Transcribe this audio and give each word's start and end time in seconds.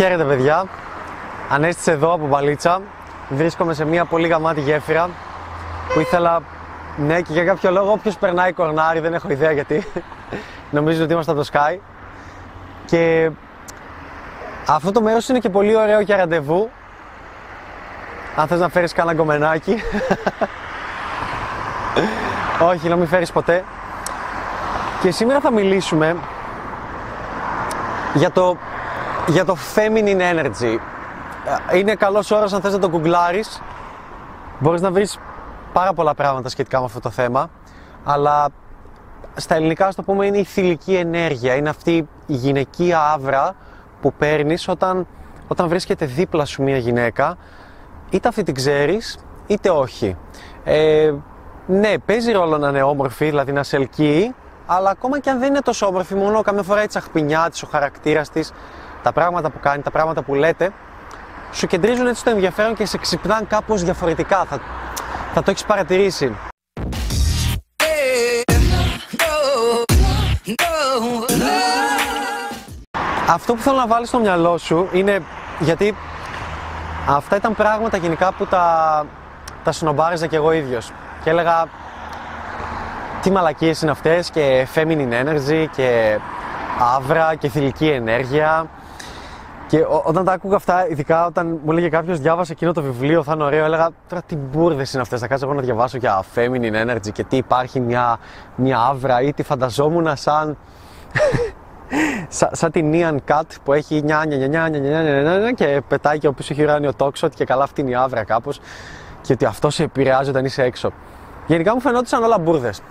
Χαίρετε 0.00 0.24
παιδιά, 0.24 0.64
Ανέστησε 1.50 1.90
εδώ 1.90 2.12
από 2.12 2.26
Μπαλίτσα. 2.26 2.80
Βρίσκομαι 3.28 3.74
σε 3.74 3.84
μια 3.84 4.04
πολύ 4.04 4.28
γαμάτη 4.28 4.60
γέφυρα 4.60 5.10
που 5.94 6.00
ήθελα, 6.00 6.42
ναι 6.96 7.20
και 7.20 7.32
για 7.32 7.44
κάποιο 7.44 7.70
λόγο 7.70 7.92
όποιος 7.92 8.16
περνάει 8.16 8.52
κορνάρι, 8.52 9.00
δεν 9.00 9.14
έχω 9.14 9.30
ιδέα 9.30 9.52
γιατί, 9.52 9.86
νομίζω 10.76 11.04
ότι 11.04 11.12
είμαστε 11.12 11.32
από 11.32 11.40
το 11.40 11.48
Sky. 11.52 11.78
Και 12.86 13.30
αυτό 14.66 14.92
το 14.92 15.00
μέρος 15.02 15.28
είναι 15.28 15.38
και 15.38 15.48
πολύ 15.48 15.76
ωραίο 15.76 16.00
για 16.00 16.16
ραντεβού. 16.16 16.70
Αν 18.36 18.46
θες 18.46 18.60
να 18.60 18.68
φέρεις 18.68 18.92
κανένα 18.92 19.16
γκομενάκι. 19.16 19.82
Όχι, 22.70 22.88
να 22.88 22.96
μην 22.96 23.06
φέρεις 23.06 23.32
ποτέ. 23.32 23.64
Και 25.00 25.10
σήμερα 25.10 25.40
θα 25.40 25.50
μιλήσουμε 25.50 26.16
για 28.14 28.30
το, 28.30 28.56
για 29.30 29.44
το 29.44 29.56
feminine 29.74 30.20
energy. 30.34 30.78
Είναι 31.74 31.94
καλός 31.94 32.30
όρος 32.30 32.52
αν 32.52 32.60
θες 32.60 32.72
να 32.72 32.78
το 32.78 32.88
γκουγκλάρεις. 32.88 33.62
Μπορείς 34.58 34.80
να 34.80 34.90
βρεις 34.90 35.18
πάρα 35.72 35.92
πολλά 35.92 36.14
πράγματα 36.14 36.48
σχετικά 36.48 36.78
με 36.78 36.84
αυτό 36.84 37.00
το 37.00 37.10
θέμα. 37.10 37.50
Αλλά 38.04 38.48
στα 39.34 39.54
ελληνικά, 39.54 39.86
ας 39.86 39.94
το 39.94 40.02
πούμε, 40.02 40.26
είναι 40.26 40.38
η 40.38 40.44
θηλυκή 40.44 40.94
ενέργεια. 40.94 41.54
Είναι 41.54 41.68
αυτή 41.68 42.08
η 42.26 42.34
γυναικεία 42.34 43.00
άβρα 43.12 43.54
που 44.00 44.12
παίρνεις 44.12 44.68
όταν, 44.68 45.06
όταν 45.48 45.68
βρίσκεται 45.68 46.06
δίπλα 46.06 46.44
σου 46.44 46.62
μια 46.62 46.76
γυναίκα. 46.76 47.36
Είτε 48.10 48.28
αυτή 48.28 48.42
την 48.42 48.54
ξέρεις, 48.54 49.18
είτε 49.46 49.70
όχι. 49.70 50.16
Ε, 50.64 51.12
ναι, 51.66 51.98
παίζει 51.98 52.32
ρόλο 52.32 52.58
να 52.58 52.68
είναι 52.68 52.82
όμορφη, 52.82 53.24
δηλαδή 53.24 53.52
να 53.52 53.62
σε 53.62 53.76
ελκύει, 53.76 54.34
αλλά 54.66 54.90
ακόμα 54.90 55.20
και 55.20 55.30
αν 55.30 55.38
δεν 55.38 55.48
είναι 55.48 55.60
τόσο 55.60 55.86
όμορφη, 55.86 56.14
μόνο 56.14 56.42
καμιά 56.42 56.62
φορά 56.62 56.82
η 56.82 56.86
τσαχπινιά 56.86 57.48
της, 57.50 57.62
ο 57.62 57.66
χαρακτήρας 57.66 58.30
της, 58.30 58.52
τα 59.02 59.12
πράγματα 59.12 59.50
που 59.50 59.60
κάνει, 59.60 59.82
τα 59.82 59.90
πράγματα 59.90 60.22
που 60.22 60.34
λέτε, 60.34 60.72
σου 61.52 61.66
κεντρίζουν 61.66 62.06
έτσι 62.06 62.24
το 62.24 62.30
ενδιαφέρον 62.30 62.74
και 62.74 62.86
σε 62.86 62.98
ξυπνάνε 62.98 63.46
κάπως 63.48 63.82
διαφορετικά. 63.82 64.44
Θα, 64.44 64.60
θα 65.34 65.42
το 65.42 65.50
έχεις 65.50 65.64
παρατηρήσει. 65.64 66.36
Αυτό 73.28 73.54
που 73.54 73.60
θέλω 73.60 73.76
να 73.76 73.86
βάλεις 73.86 74.08
στο 74.08 74.18
μυαλό 74.18 74.58
σου 74.58 74.88
είναι 74.92 75.22
γιατί 75.58 75.96
αυτά 77.08 77.36
ήταν 77.36 77.54
πράγματα 77.54 77.96
γενικά 77.96 78.32
που 78.32 78.46
τα, 78.46 79.06
τα 79.64 79.72
συνομπάριζα 79.72 80.26
κι 80.26 80.34
εγώ 80.34 80.52
ίδιος 80.52 80.92
και 81.22 81.30
έλεγα 81.30 81.64
τι 83.22 83.30
μαλακίες 83.30 83.82
είναι 83.82 83.90
αυτές 83.90 84.30
και 84.30 84.66
feminine 84.74 85.24
energy 85.24 85.66
και 85.76 86.18
άβρα 86.96 87.34
και 87.34 87.48
θηλυκή 87.48 87.88
ενέργεια 87.88 88.66
και 89.70 89.86
όταν 90.04 90.24
τα 90.24 90.32
άκουγα 90.32 90.56
αυτά, 90.56 90.88
ειδικά 90.88 91.26
όταν 91.26 91.60
μου 91.64 91.70
έλεγε 91.72 91.88
κάποιος 91.88 92.18
διάβασε 92.18 92.52
εκείνο 92.52 92.72
το 92.72 92.82
βιβλίο, 92.82 93.22
θα 93.22 93.32
είναι 93.34 93.42
ωραίο, 93.42 93.64
έλεγα 93.64 93.88
τώρα 94.08 94.22
τι 94.22 94.36
μπουρδες 94.36 94.92
είναι 94.92 95.02
αυτές. 95.02 95.20
Θα 95.20 95.26
κάτσω 95.26 95.46
εγώ 95.46 95.54
να 95.54 95.60
διαβάσω 95.60 95.98
για 95.98 96.24
feminine 96.34 96.86
energy 96.86 97.12
και 97.12 97.24
τι 97.24 97.36
υπάρχει 97.36 97.80
μια, 97.80 98.18
μια 98.56 98.78
άβρα 98.78 99.20
ή 99.20 99.32
τι 99.32 99.42
φανταζόμουν 99.42 100.16
σαν. 100.16 100.56
σαν, 102.50 102.70
την 102.70 102.92
Ian 102.94 103.16
Cat 103.28 103.42
που 103.64 103.72
έχει 103.72 104.02
νιά, 104.02 104.24
νιά, 104.26 104.36
νιά, 104.36 104.68
νιά, 104.68 104.80
νιά, 104.80 105.38
νιά, 105.38 105.52
και 105.52 105.82
πετάει 105.88 106.18
και 106.18 106.26
ο 106.26 106.32
πίσω 106.32 106.52
έχει 106.52 106.62
ουράνιο 106.62 106.94
τόξο 106.94 107.26
ότι 107.26 107.36
και 107.36 107.44
καλά 107.44 107.62
αυτή 107.62 107.80
είναι 107.80 107.90
η 107.90 107.94
άβρα 107.94 108.24
κάπως 108.24 108.60
και 109.20 109.32
ότι 109.32 109.44
αυτό 109.44 109.70
σε 109.70 109.82
επηρεάζει 109.82 110.30
όταν 110.30 110.44
είσαι 110.44 110.62
έξω. 110.62 110.90
Γενικά 111.46 111.74
μου 111.74 111.80
φαινόντουσαν 111.80 112.22
όλα 112.22 112.38
μπουρδες. 112.38 112.82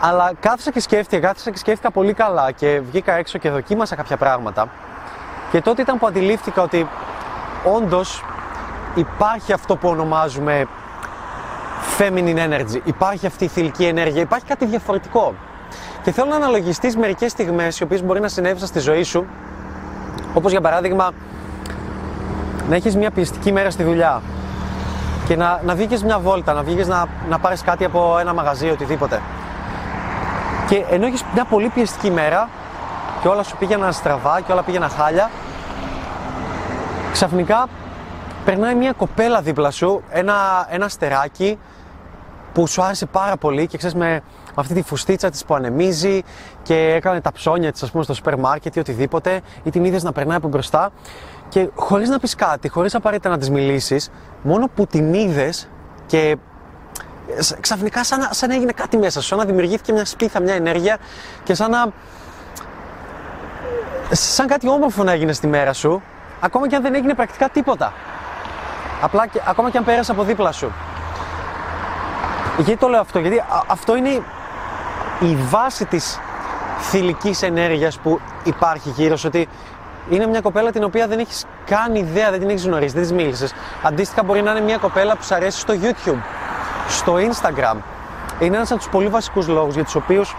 Αλλά 0.00 0.32
κάθισα 0.40 0.70
και 0.70 0.80
σκέφτηκα, 0.80 1.26
κάθισα 1.26 1.50
και 1.50 1.58
σκέφτηκα 1.58 1.90
πολύ 1.90 2.12
καλά 2.12 2.50
και 2.50 2.80
βγήκα 2.90 3.14
έξω 3.14 3.38
και 3.38 3.50
δοκίμασα 3.50 3.96
κάποια 3.96 4.16
πράγματα. 4.16 4.68
Και 5.50 5.60
τότε 5.60 5.82
ήταν 5.82 5.98
που 5.98 6.06
αντιλήφθηκα 6.06 6.62
ότι 6.62 6.88
όντως 7.76 8.24
υπάρχει 8.94 9.52
αυτό 9.52 9.76
που 9.76 9.88
ονομάζουμε 9.88 10.66
feminine 11.98 12.48
energy. 12.48 12.80
Υπάρχει 12.84 13.26
αυτή 13.26 13.44
η 13.44 13.48
θηλυκή 13.48 13.84
ενέργεια, 13.84 14.20
υπάρχει 14.20 14.46
κάτι 14.46 14.64
διαφορετικό. 14.66 15.34
Και 16.02 16.12
θέλω 16.12 16.28
να 16.28 16.36
αναλογιστείς 16.36 16.96
μερικές 16.96 17.30
στιγμές 17.30 17.80
οι 17.80 17.82
οποίες 17.82 18.04
μπορεί 18.04 18.20
να 18.20 18.28
συνέβησαν 18.28 18.68
στη 18.68 18.78
ζωή 18.78 19.02
σου, 19.02 19.26
όπως 20.34 20.50
για 20.50 20.60
παράδειγμα 20.60 21.10
να 22.68 22.74
έχεις 22.74 22.96
μια 22.96 23.10
πιεστική 23.10 23.52
μέρα 23.52 23.70
στη 23.70 23.82
δουλειά 23.82 24.22
και 25.26 25.36
να, 25.36 25.60
να 25.64 25.74
βγήκες 25.74 26.02
μια 26.02 26.18
βόλτα, 26.18 26.52
να 26.52 26.62
βγήκες 26.62 26.88
να, 26.88 27.06
να 27.28 27.38
πάρεις 27.38 27.62
κάτι 27.62 27.84
από 27.84 28.18
ένα 28.20 28.34
μαγαζί, 28.34 28.70
οτιδήποτε. 28.70 29.20
Και 30.68 30.84
ενώ 30.90 31.06
έχεις 31.06 31.24
μια 31.34 31.44
πολύ 31.44 31.68
πιεστική 31.68 32.10
μέρα 32.10 32.48
και 33.22 33.28
όλα 33.28 33.42
σου 33.42 33.56
πήγαιναν 33.56 33.92
στραβά 33.92 34.40
και 34.40 34.52
όλα 34.52 34.62
πήγαιναν 34.62 34.90
χάλια, 34.90 35.30
ξαφνικά 37.12 37.68
περνάει 38.44 38.74
μια 38.74 38.92
κοπέλα 38.92 39.40
δίπλα 39.40 39.70
σου, 39.70 40.02
ένα, 40.10 40.66
ένα 40.70 40.88
στεράκι 40.88 41.58
που 42.52 42.66
σου 42.66 42.82
άρεσε 42.82 43.06
πάρα 43.06 43.36
πολύ 43.36 43.66
και 43.66 43.76
ξέρεις 43.76 43.96
με 43.96 44.22
αυτή 44.54 44.74
τη 44.74 44.82
φουστίτσα 44.82 45.30
της 45.30 45.44
που 45.44 45.54
ανεμίζει 45.54 46.22
και 46.62 46.92
έκανε 46.94 47.20
τα 47.20 47.32
ψώνια 47.32 47.72
της 47.72 47.82
ας 47.82 47.90
πούμε 47.90 48.04
στο 48.04 48.14
σούπερ 48.14 48.38
μάρκετ 48.38 48.76
ή 48.76 48.78
οτιδήποτε 48.78 49.40
ή 49.62 49.70
την 49.70 49.84
είδες 49.84 50.02
να 50.02 50.12
περνάει 50.12 50.36
από 50.36 50.48
μπροστά. 50.48 50.90
Και 51.48 51.68
χωρίς 51.74 52.08
να 52.08 52.18
πεις 52.18 52.34
κάτι, 52.34 52.68
χωρίς 52.68 52.94
απαραίτητα 52.94 53.28
να 53.28 53.38
της 53.38 53.50
μιλήσεις, 53.50 54.10
μόνο 54.42 54.68
που 54.74 54.86
την 54.86 55.14
είδες 55.14 55.68
και 56.06 56.36
ξαφνικά 57.60 58.04
σαν, 58.04 58.28
σαν 58.30 58.48
να 58.48 58.54
έγινε 58.54 58.72
κάτι 58.72 58.96
μέσα 58.96 59.20
σου, 59.20 59.26
σαν 59.26 59.38
να 59.38 59.44
δημιουργήθηκε 59.44 59.92
μια 59.92 60.04
σπίθα, 60.04 60.40
μια 60.40 60.54
ενέργεια 60.54 60.98
και 61.44 61.54
σαν 61.54 61.70
να... 61.70 61.92
σαν 64.10 64.46
κάτι 64.46 64.68
όμορφο 64.68 65.02
να 65.04 65.12
έγινε 65.12 65.32
στη 65.32 65.46
μέρα 65.46 65.72
σου, 65.72 66.02
ακόμα 66.40 66.68
και 66.68 66.76
αν 66.76 66.82
δεν 66.82 66.94
έγινε 66.94 67.14
πρακτικά 67.14 67.48
τίποτα. 67.48 67.92
Απλά 69.02 69.26
και, 69.26 69.40
ακόμα 69.46 69.70
και 69.70 69.78
αν 69.78 69.84
πέρασε 69.84 70.12
από 70.12 70.22
δίπλα 70.22 70.52
σου. 70.52 70.72
Γιατί 72.56 72.76
το 72.76 72.88
λέω 72.88 73.00
αυτό, 73.00 73.18
γιατί 73.18 73.42
αυτό 73.66 73.96
είναι 73.96 74.08
η 75.20 75.36
βάση 75.48 75.84
της 75.84 76.18
θηλυκής 76.80 77.42
ενέργειας 77.42 77.98
που 77.98 78.20
υπάρχει 78.44 78.90
γύρω 78.90 79.16
σου, 79.16 79.24
ότι 79.26 79.48
είναι 80.10 80.26
μια 80.26 80.40
κοπέλα 80.40 80.70
την 80.70 80.84
οποία 80.84 81.06
δεν 81.06 81.18
έχεις 81.18 81.44
καν 81.66 81.94
ιδέα, 81.94 82.30
δεν 82.30 82.40
την 82.40 82.48
έχεις 82.48 82.64
γνωρίσει, 82.64 82.92
δεν 82.92 83.02
της 83.02 83.12
μίλησες. 83.12 83.54
Αντίστοιχα, 83.82 84.22
μπορεί 84.22 84.42
να 84.42 84.50
είναι 84.50 84.60
μια 84.60 84.76
κοπέλα 84.76 85.16
που 85.16 85.22
σου 85.22 85.34
αρέσει 85.34 85.58
στο 85.58 85.74
YouTube, 85.82 86.20
στο 86.88 87.14
Instagram. 87.14 87.76
Είναι 88.38 88.56
ένας 88.56 88.70
από 88.70 88.80
τους 88.80 88.88
πολύ 88.88 89.08
βασικούς 89.08 89.48
λόγους 89.48 89.74
για 89.74 89.84
τους 89.84 89.94
οποίους 89.94 90.36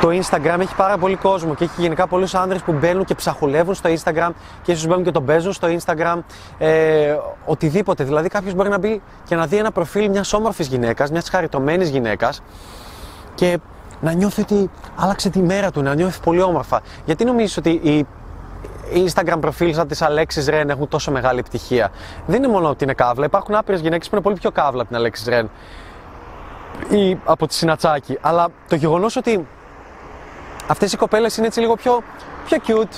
το 0.00 0.08
Instagram 0.08 0.60
έχει 0.60 0.74
πάρα 0.74 0.98
πολύ 0.98 1.16
κόσμο 1.16 1.54
και 1.54 1.64
έχει 1.64 1.80
γενικά 1.80 2.06
πολλούς 2.06 2.34
άνδρες 2.34 2.62
που 2.62 2.72
μπαίνουν 2.72 3.04
και 3.04 3.14
ψαχουλεύουν 3.14 3.74
στο 3.74 3.90
Instagram 3.90 4.30
και 4.62 4.72
ίσως 4.72 4.86
μπαίνουν 4.86 5.04
και 5.04 5.10
τον 5.10 5.24
παίζουν 5.24 5.52
στο 5.52 5.68
Instagram. 5.68 6.18
Ε, 6.58 7.16
οτιδήποτε. 7.44 8.04
Δηλαδή, 8.04 8.28
κάποιος 8.28 8.54
μπορεί 8.54 8.68
να 8.68 8.78
μπει 8.78 9.02
και 9.24 9.36
να 9.36 9.46
δει 9.46 9.56
ένα 9.56 9.70
προφίλ 9.70 10.10
μιας 10.10 10.32
όμορφης 10.32 10.66
γυναίκας, 10.66 11.10
μιας 11.10 11.28
χαριτωμένης 11.28 11.88
γυναίκας 11.88 12.42
και 13.34 13.58
να 14.00 14.12
νιώθει 14.12 14.40
ότι 14.40 14.70
άλλαξε 14.96 15.30
τη 15.30 15.42
μέρα 15.42 15.70
του, 15.70 15.82
να 15.82 15.94
νιώθει 15.94 16.20
πολύ 16.20 16.42
όμορφα. 16.42 16.80
Γιατί 17.04 17.24
νομίζεις 17.24 17.56
ότι 17.56 17.70
οι 17.70 18.06
Instagram 18.92 19.36
προφίλ 19.40 19.74
σαν 19.74 19.88
τη 19.88 19.98
Αλέξη 20.00 20.50
Ρεν 20.50 20.70
έχουν 20.70 20.88
τόσο 20.88 21.10
μεγάλη 21.10 21.38
επιτυχία; 21.38 21.90
Δεν 22.26 22.42
είναι 22.42 22.52
μόνο 22.52 22.68
ότι 22.68 22.84
είναι 22.84 22.94
καύλα, 22.94 23.24
υπάρχουν 23.24 23.54
άπειρες 23.54 23.80
γυναίκες 23.80 24.08
που 24.08 24.14
είναι 24.14 24.24
πολύ 24.24 24.36
πιο 24.36 24.50
καύλα 24.50 24.80
από 24.80 24.86
την 24.88 24.96
Αλέξη 24.96 25.30
Ρεν 25.30 25.50
ή 26.88 27.18
από 27.24 27.46
τη 27.46 27.54
Συνατσάκη. 27.54 28.18
Αλλά 28.20 28.48
το 28.68 28.76
γεγονός 28.76 29.16
ότι 29.16 29.46
αυτές 30.68 30.92
οι 30.92 30.96
κοπέλες 30.96 31.36
είναι 31.36 31.46
έτσι 31.46 31.60
λίγο 31.60 31.74
πιο, 31.74 32.02
πιο 32.44 32.58
cute, 32.66 32.96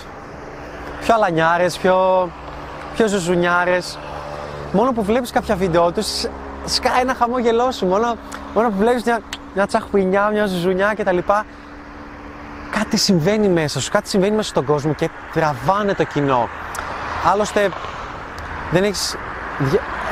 πιο 1.00 1.14
αλανιάρες, 1.14 1.78
πιο, 1.78 2.28
πιο 2.94 3.08
ζουζουνιάρες. 3.08 3.98
Μόνο 4.72 4.92
που 4.92 5.02
βλέπεις 5.02 5.30
κάποια 5.30 5.56
βίντεο 5.56 5.92
τους, 5.92 6.24
σκάει 6.64 7.00
ένα 7.00 7.14
χαμόγελό 7.14 7.70
σου. 7.70 7.86
Μόνο, 7.86 8.16
μόνο 8.54 8.68
που 8.68 8.76
βλέπεις 8.76 9.04
μια 9.04 9.20
μια 9.54 9.66
τσαχπινιά, 9.66 10.28
μια 10.28 10.46
ζουζουνιά 10.46 10.94
κτλ. 10.94 11.18
Κάτι 12.70 12.96
συμβαίνει 12.96 13.48
μέσα 13.48 13.80
σου, 13.80 13.90
κάτι 13.90 14.08
συμβαίνει 14.08 14.36
μέσα 14.36 14.48
στον 14.48 14.64
κόσμο 14.64 14.94
και 14.94 15.10
τραβάνε 15.32 15.94
το 15.94 16.04
κοινό. 16.04 16.48
Άλλωστε, 17.32 17.68
δεν 18.70 18.84
έχεις, 18.84 19.16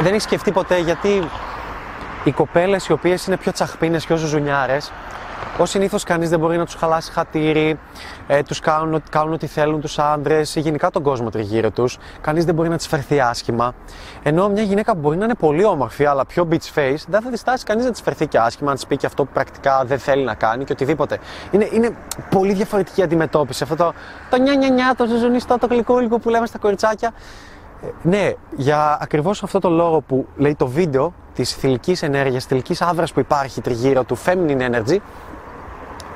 δεν 0.01 0.13
έχεις 0.13 0.23
σκεφτεί 0.23 0.53
ποτέ 0.53 0.79
γιατί 0.79 1.29
οι 2.25 2.33
κοπέλες 2.33 2.87
οι 2.87 2.93
οποίες 2.93 3.27
είναι 3.27 3.37
πιο 3.37 3.53
τσαχπίνες, 3.53 4.07
πιο 4.07 4.17
ζουζουνιάρες, 4.17 4.93
Ω 5.61 5.67
συνήθως, 5.67 6.05
κανείς 6.05 6.29
δεν 6.29 6.39
μπορεί 6.39 6.57
να 6.57 6.65
τους 6.65 6.75
χαλάσει 6.75 7.13
χατήρι, 7.13 7.79
ε, 8.27 8.43
τους 8.43 8.61
κάνουν, 8.61 9.03
κάνουν 9.11 9.33
ό,τι 9.33 9.47
θέλουν 9.47 9.81
τους 9.81 9.99
άντρες 9.99 10.55
ή 10.55 10.61
γενικά 10.61 10.91
τον 10.91 11.03
κόσμο 11.03 11.31
τριγύρω 11.31 11.71
τους. 11.71 11.99
Κανείς 12.21 12.45
δεν 12.45 12.55
μπορεί 12.55 12.69
να 12.69 12.77
της 12.77 12.87
φερθεί 12.87 13.21
άσχημα. 13.21 13.75
Ενώ 14.23 14.49
μια 14.49 14.63
γυναίκα 14.63 14.93
που 14.93 14.99
μπορεί 14.99 15.17
να 15.17 15.25
είναι 15.25 15.35
πολύ 15.35 15.65
όμορφη, 15.65 16.05
αλλά 16.05 16.27
πιο 16.27 16.49
beach 16.51 16.79
face, 16.79 17.05
δεν 17.09 17.23
θα 17.23 17.31
τη 17.31 17.37
στάσει 17.37 17.65
κανείς 17.65 17.85
να 17.85 17.91
της 17.91 18.01
φερθεί 18.01 18.27
και 18.27 18.39
άσχημα, 18.39 18.69
να 18.69 18.75
της 18.75 18.87
πει 18.87 18.97
και 18.97 19.07
αυτό 19.07 19.25
που 19.25 19.31
πρακτικά 19.33 19.85
δεν 19.85 19.99
θέλει 19.99 20.25
να 20.25 20.35
κάνει 20.35 20.65
και 20.65 20.73
οτιδήποτε. 20.73 21.19
Είναι, 21.51 21.69
είναι 21.73 21.97
πολύ 22.31 22.53
διαφορετική 22.53 23.03
αντιμετώπιση. 23.03 23.63
Αυτό 23.63 23.77
το, 23.77 23.93
το 24.31 24.39
νιά 24.39 24.55
νιά 24.55 24.69
νιά, 24.69 24.95
το 24.97 25.07
ζουζουνιστό, 25.07 25.59
το 25.59 25.67
γλυκούλικο 25.67 26.19
που 26.19 26.29
λέμε 26.29 26.47
στα 26.47 26.59
κοριτσάκια. 26.59 27.13
Ε, 27.83 27.87
ναι, 28.03 28.33
για 28.57 28.99
ακριβώς 29.01 29.43
αυτό 29.43 29.59
το 29.59 29.71
λόγο 29.71 30.01
που 30.01 30.27
λέει 30.37 30.55
το 30.55 30.67
βίντεο 30.67 31.13
της 31.35 31.55
θηλυκής 31.55 32.03
ενέργειας, 32.03 32.45
θηλυκής 32.45 32.83
άβρας 32.83 33.13
που 33.13 33.21
υπάρχει 33.21 33.61
τριγύρω 33.61 34.05
του 34.05 34.19
feminine 34.25 34.71
energy, 34.71 34.99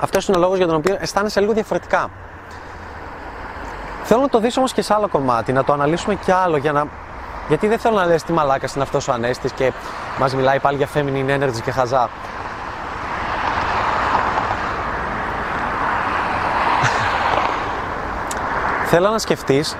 αυτό 0.03 0.19
είναι 0.29 0.37
ο 0.37 0.41
λόγος 0.41 0.57
για 0.57 0.67
τον 0.67 0.77
οποίο 0.77 0.97
αισθάνεσαι 1.01 1.41
λίγο 1.41 1.53
διαφορετικά. 1.53 2.09
Θέλω 4.03 4.21
να 4.21 4.29
το 4.29 4.39
δεις 4.39 4.57
όμως 4.57 4.73
και 4.73 4.83
σε 4.83 4.95
άλλο 4.95 5.09
κομμάτι, 5.09 5.53
να 5.53 5.65
το 5.65 5.73
αναλύσουμε 5.73 6.15
κι 6.15 6.33
άλλο 6.33 6.57
για 6.57 6.73
να... 6.73 6.87
Γιατί 7.49 7.69
δεν 7.69 7.79
θέλω 7.79 7.97
να 7.97 8.07
λες 8.07 8.23
τι 8.23 8.33
μαλάκας 8.33 8.75
είναι 8.75 8.83
αυτός 8.83 9.09
ο 9.09 9.13
Ανέστης 9.13 9.53
και 9.53 9.73
μας 10.19 10.35
μιλάει 10.35 10.61
πάλι 10.61 10.77
για 10.77 10.89
feminine 10.95 11.41
energy 11.41 11.61
και 11.65 11.71
χαζά. 11.71 12.09
θέλω 18.91 19.11
να 19.11 19.19
σκεφτείς 19.19 19.77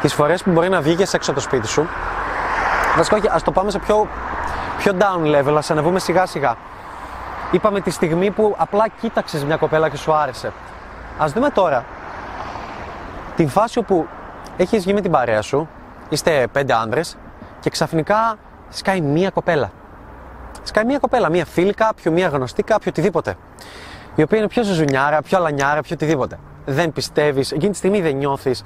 τις 0.00 0.14
φορές 0.14 0.42
που 0.42 0.50
μπορεί 0.50 0.68
να 0.68 0.80
βγήκες 0.80 1.14
έξω 1.14 1.30
από 1.30 1.40
το 1.40 1.46
σπίτι 1.46 1.68
σου. 1.68 1.88
Βασικά 2.96 3.16
όχι, 3.16 3.28
ας 3.30 3.42
το 3.42 3.52
πάμε 3.52 3.70
σε 3.70 3.78
πιο, 3.78 4.08
πιο 4.78 4.92
down 4.98 5.36
level, 5.36 5.54
ας 5.56 5.70
ανεβούμε 5.70 5.98
σιγά 5.98 6.26
σιγά. 6.26 6.56
Είπαμε 7.54 7.80
τη 7.80 7.90
στιγμή 7.90 8.30
που 8.30 8.54
απλά 8.58 8.88
κοίταξες 9.00 9.44
μια 9.44 9.56
κοπέλα 9.56 9.88
και 9.88 9.96
σου 9.96 10.12
άρεσε. 10.12 10.52
Ας 11.18 11.32
δούμε 11.32 11.50
τώρα 11.50 11.84
την 13.36 13.48
φάση 13.48 13.78
όπου 13.78 14.06
έχεις 14.56 14.82
βγει 14.84 14.94
με 14.94 15.00
την 15.00 15.10
παρέα 15.10 15.42
σου, 15.42 15.68
είστε 16.08 16.46
πέντε 16.52 16.74
άνδρες 16.74 17.16
και 17.60 17.70
ξαφνικά 17.70 18.36
σκάει 18.68 19.00
μία 19.00 19.30
κοπέλα. 19.30 19.70
Σκάει 20.62 20.84
μία 20.84 20.98
κοπέλα, 20.98 21.30
μία 21.30 21.44
φίλη 21.44 21.74
κάποιο, 21.74 22.12
μία 22.12 22.28
γνωστή 22.28 22.62
κάποιο, 22.62 22.90
οτιδήποτε. 22.90 23.36
Η 24.14 24.22
οποία 24.22 24.38
είναι 24.38 24.48
πιο 24.48 24.62
ζουζουνιάρα, 24.62 25.22
πιο 25.22 25.38
αλανιάρα, 25.38 25.80
πιο 25.80 25.94
οτιδήποτε. 25.94 26.38
Δεν 26.64 26.92
πιστεύεις, 26.92 27.52
εκείνη 27.52 27.70
τη 27.70 27.76
στιγμή 27.76 28.00
δεν 28.00 28.16
νιώθεις 28.16 28.62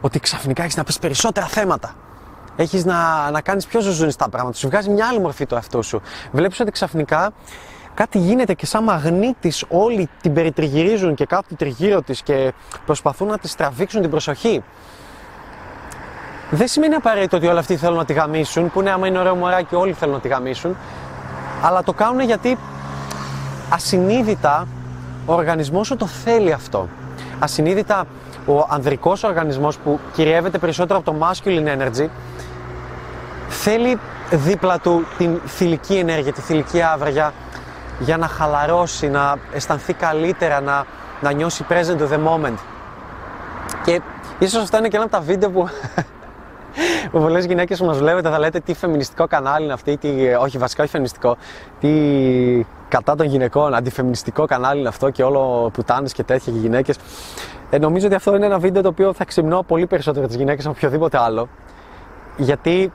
ότι 0.00 0.20
ξαφνικά 0.20 0.62
έχεις 0.62 0.76
να 0.76 0.84
πεις 0.84 0.98
περισσότερα 0.98 1.46
θέματα. 1.46 1.94
Έχεις 2.56 2.84
να, 2.84 3.30
να 3.30 3.40
κάνεις 3.40 3.66
πιο 3.66 3.80
ζουζουνιστά 3.80 4.28
πράγματα, 4.28 4.56
σου 4.56 4.68
βγάζει 4.68 4.90
μια 4.90 5.06
άλλη 5.06 5.20
μορφή 5.20 5.46
το 5.46 5.54
εαυτό 5.54 5.82
σου. 5.82 6.02
Βλέπεις 6.32 6.60
ότι 6.60 6.70
ξαφνικά 6.70 7.32
κάτι 7.98 8.18
γίνεται 8.18 8.54
και 8.54 8.66
σαν 8.66 8.84
μαγνήτης 8.84 9.64
όλοι 9.68 10.08
την 10.20 10.32
περιτριγυρίζουν 10.32 11.14
και 11.14 11.26
κάθονται 11.26 11.54
τριγύρω 11.54 12.02
της 12.02 12.22
και 12.22 12.52
προσπαθούν 12.86 13.28
να 13.28 13.38
της 13.38 13.54
τραβήξουν 13.54 14.00
την 14.00 14.10
προσοχή. 14.10 14.62
Δεν 16.50 16.68
σημαίνει 16.68 16.94
απαραίτητο 16.94 17.36
ότι 17.36 17.46
όλοι 17.46 17.58
αυτοί 17.58 17.76
θέλουν 17.76 17.96
να 17.96 18.04
τη 18.04 18.12
γαμίσουν, 18.12 18.70
που 18.70 18.82
ναι, 18.82 18.90
άμα 18.90 19.06
είναι 19.06 19.18
ωραίο 19.18 19.34
μωράκι, 19.34 19.74
όλοι 19.74 19.92
θέλουν 19.92 20.14
να 20.14 20.20
τη 20.20 20.28
γαμίσουν, 20.28 20.76
αλλά 21.62 21.82
το 21.82 21.92
κάνουν 21.92 22.20
γιατί 22.20 22.58
ασυνείδητα 23.70 24.66
ο 25.26 25.34
οργανισμός 25.34 25.86
σου 25.86 25.96
το 25.96 26.06
θέλει 26.06 26.52
αυτό. 26.52 26.88
Ασυνείδητα 27.38 28.04
ο 28.46 28.66
ανδρικός 28.68 29.22
οργανισμός 29.22 29.78
που 29.78 30.00
κυριεύεται 30.12 30.58
περισσότερο 30.58 30.98
από 30.98 31.12
το 31.12 31.26
masculine 31.26 31.78
energy 31.78 32.08
θέλει 33.48 33.98
δίπλα 34.30 34.78
του 34.78 35.06
την 35.18 35.40
θηλυκή 35.46 35.94
ενέργεια, 35.94 36.32
τη 36.32 36.40
θηλυκή 36.40 36.82
άβρα 36.82 37.32
για 37.98 38.16
να 38.16 38.26
χαλαρώσει, 38.26 39.08
να 39.08 39.36
αισθανθεί 39.52 39.92
καλύτερα, 39.92 40.60
να, 40.60 40.84
να 41.20 41.32
νιώσει 41.32 41.64
present 41.68 41.98
to 41.98 42.08
the 42.12 42.18
moment. 42.28 42.58
Και 43.84 44.00
ίσως 44.38 44.62
αυτά 44.62 44.78
είναι 44.78 44.88
και 44.88 44.96
ένα 44.96 45.04
από 45.04 45.14
τα 45.14 45.20
βίντεο 45.20 45.50
που, 45.50 45.68
που 47.10 47.18
πολλές 47.20 47.44
γυναίκες 47.44 47.78
που 47.78 47.84
μας 47.84 47.98
βλέπετε 47.98 48.28
θα 48.28 48.38
λέτε 48.38 48.60
τι 48.60 48.74
φεμινιστικό 48.74 49.26
κανάλι 49.26 49.64
είναι 49.64 49.72
αυτή, 49.72 49.96
τι, 49.96 50.08
όχι 50.40 50.58
βασικά 50.58 50.82
όχι 50.82 50.90
φεμινιστικό, 50.90 51.36
τι 51.80 51.90
κατά 52.88 53.14
των 53.14 53.26
γυναικών, 53.26 53.74
αντιφεμινιστικό 53.74 54.44
κανάλι 54.44 54.80
είναι 54.80 54.88
αυτό 54.88 55.10
και 55.10 55.22
όλο 55.22 55.70
πουτάνες 55.72 56.12
και 56.12 56.22
τέτοια 56.22 56.52
και 56.52 56.58
γυναίκες. 56.58 56.96
Ε, 57.70 57.78
νομίζω 57.78 58.06
ότι 58.06 58.14
αυτό 58.14 58.36
είναι 58.36 58.46
ένα 58.46 58.58
βίντεο 58.58 58.82
το 58.82 58.88
οποίο 58.88 59.12
θα 59.12 59.24
ξυμνώ 59.24 59.62
πολύ 59.62 59.86
περισσότερο 59.86 60.26
τις 60.26 60.36
γυναίκες 60.36 60.64
από 60.66 60.74
οποιοδήποτε 60.76 61.18
άλλο. 61.18 61.48
Γιατί 62.36 62.92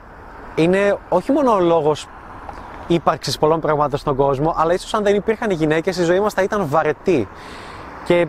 είναι 0.54 0.96
όχι 1.08 1.32
μόνο 1.32 1.52
ο 1.52 1.60
λόγος 1.60 2.08
ύπαρξης 2.86 3.38
πολλών 3.38 3.60
πραγμάτων 3.60 3.98
στον 3.98 4.16
κόσμο, 4.16 4.54
αλλά 4.56 4.72
ίσως 4.72 4.94
αν 4.94 5.02
δεν 5.02 5.14
υπήρχαν 5.14 5.50
οι 5.50 5.54
γυναίκες, 5.54 5.96
η 5.96 6.04
ζωή 6.04 6.20
μας 6.20 6.32
θα 6.32 6.42
ήταν 6.42 6.66
βαρετή. 6.68 7.28
Και 8.04 8.26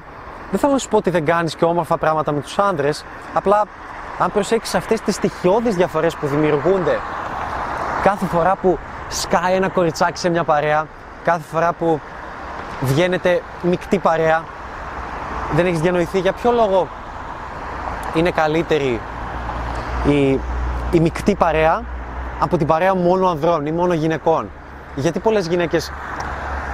δεν 0.52 0.60
θέλω 0.60 0.72
να 0.72 0.78
σου 0.78 0.88
πω 0.88 0.98
ότι 0.98 1.10
δεν 1.10 1.26
κάνεις 1.26 1.56
και 1.56 1.66
όμορφα 1.66 1.98
πράγματα 1.98 2.32
με 2.32 2.42
τους 2.42 2.60
άντρες, 2.60 3.06
απλά 3.34 3.64
αν 4.18 4.32
προσέξει 4.32 4.78
αυτές 4.78 5.02
τις 5.02 5.16
στοιχειώδεις 5.16 5.76
διαφορές 5.76 6.16
που 6.16 6.28
δημιουργούνται 6.28 7.00
κάθε 8.04 8.26
φορά 8.26 8.56
που 8.56 8.78
σκάει 9.10 9.56
ένα 9.56 9.70
κοριτσάκι 9.70 10.20
σε 10.20 10.30
μια 10.30 10.44
παρέα, 10.44 10.88
κάθε 11.24 11.44
φορά 11.52 11.74
που 11.74 12.00
βγαίνετε 12.82 13.42
μεικτή 13.62 13.98
παρέα, 13.98 14.44
δεν 15.56 15.66
έχεις 15.66 15.80
διανοηθεί 15.80 16.20
για 16.20 16.34
ποιο 16.34 16.52
λόγο 16.52 16.88
είναι 18.14 18.32
καλύτερη 18.32 19.02
η, 20.08 20.40
η 20.92 21.00
μεικτή 21.00 21.36
παρέα 21.36 21.82
από 22.40 22.58
την 22.58 22.68
παρέα 22.68 22.96
μόνο 22.96 23.28
ανδρών 23.28 23.66
ή 23.66 23.72
μόνο 23.72 23.94
γυναικών. 23.94 24.50
Γιατί 24.96 25.20
πολλές 25.20 25.48
γυναίκες 25.48 25.92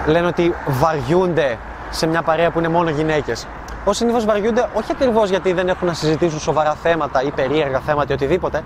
λένε 0.07 0.27
ότι 0.27 0.53
βαριούνται 0.67 1.57
σε 1.89 2.07
μια 2.07 2.21
παρέα 2.21 2.51
που 2.51 2.59
είναι 2.59 2.69
μόνο 2.69 2.89
γυναίκες; 2.89 3.47
Ω 3.85 3.93
συνήθως 3.93 4.25
βαριούνται 4.25 4.69
όχι 4.73 4.91
ακριβώς 4.91 5.29
γιατί 5.29 5.53
δεν 5.53 5.67
έχουν 5.67 5.87
να 5.87 5.93
συζητήσουν 5.93 6.39
σοβαρά 6.39 6.73
θέματα 6.73 7.23
ή 7.23 7.31
περίεργα 7.31 7.79
θέματα 7.79 8.11
ή 8.11 8.13
οτιδήποτε, 8.13 8.63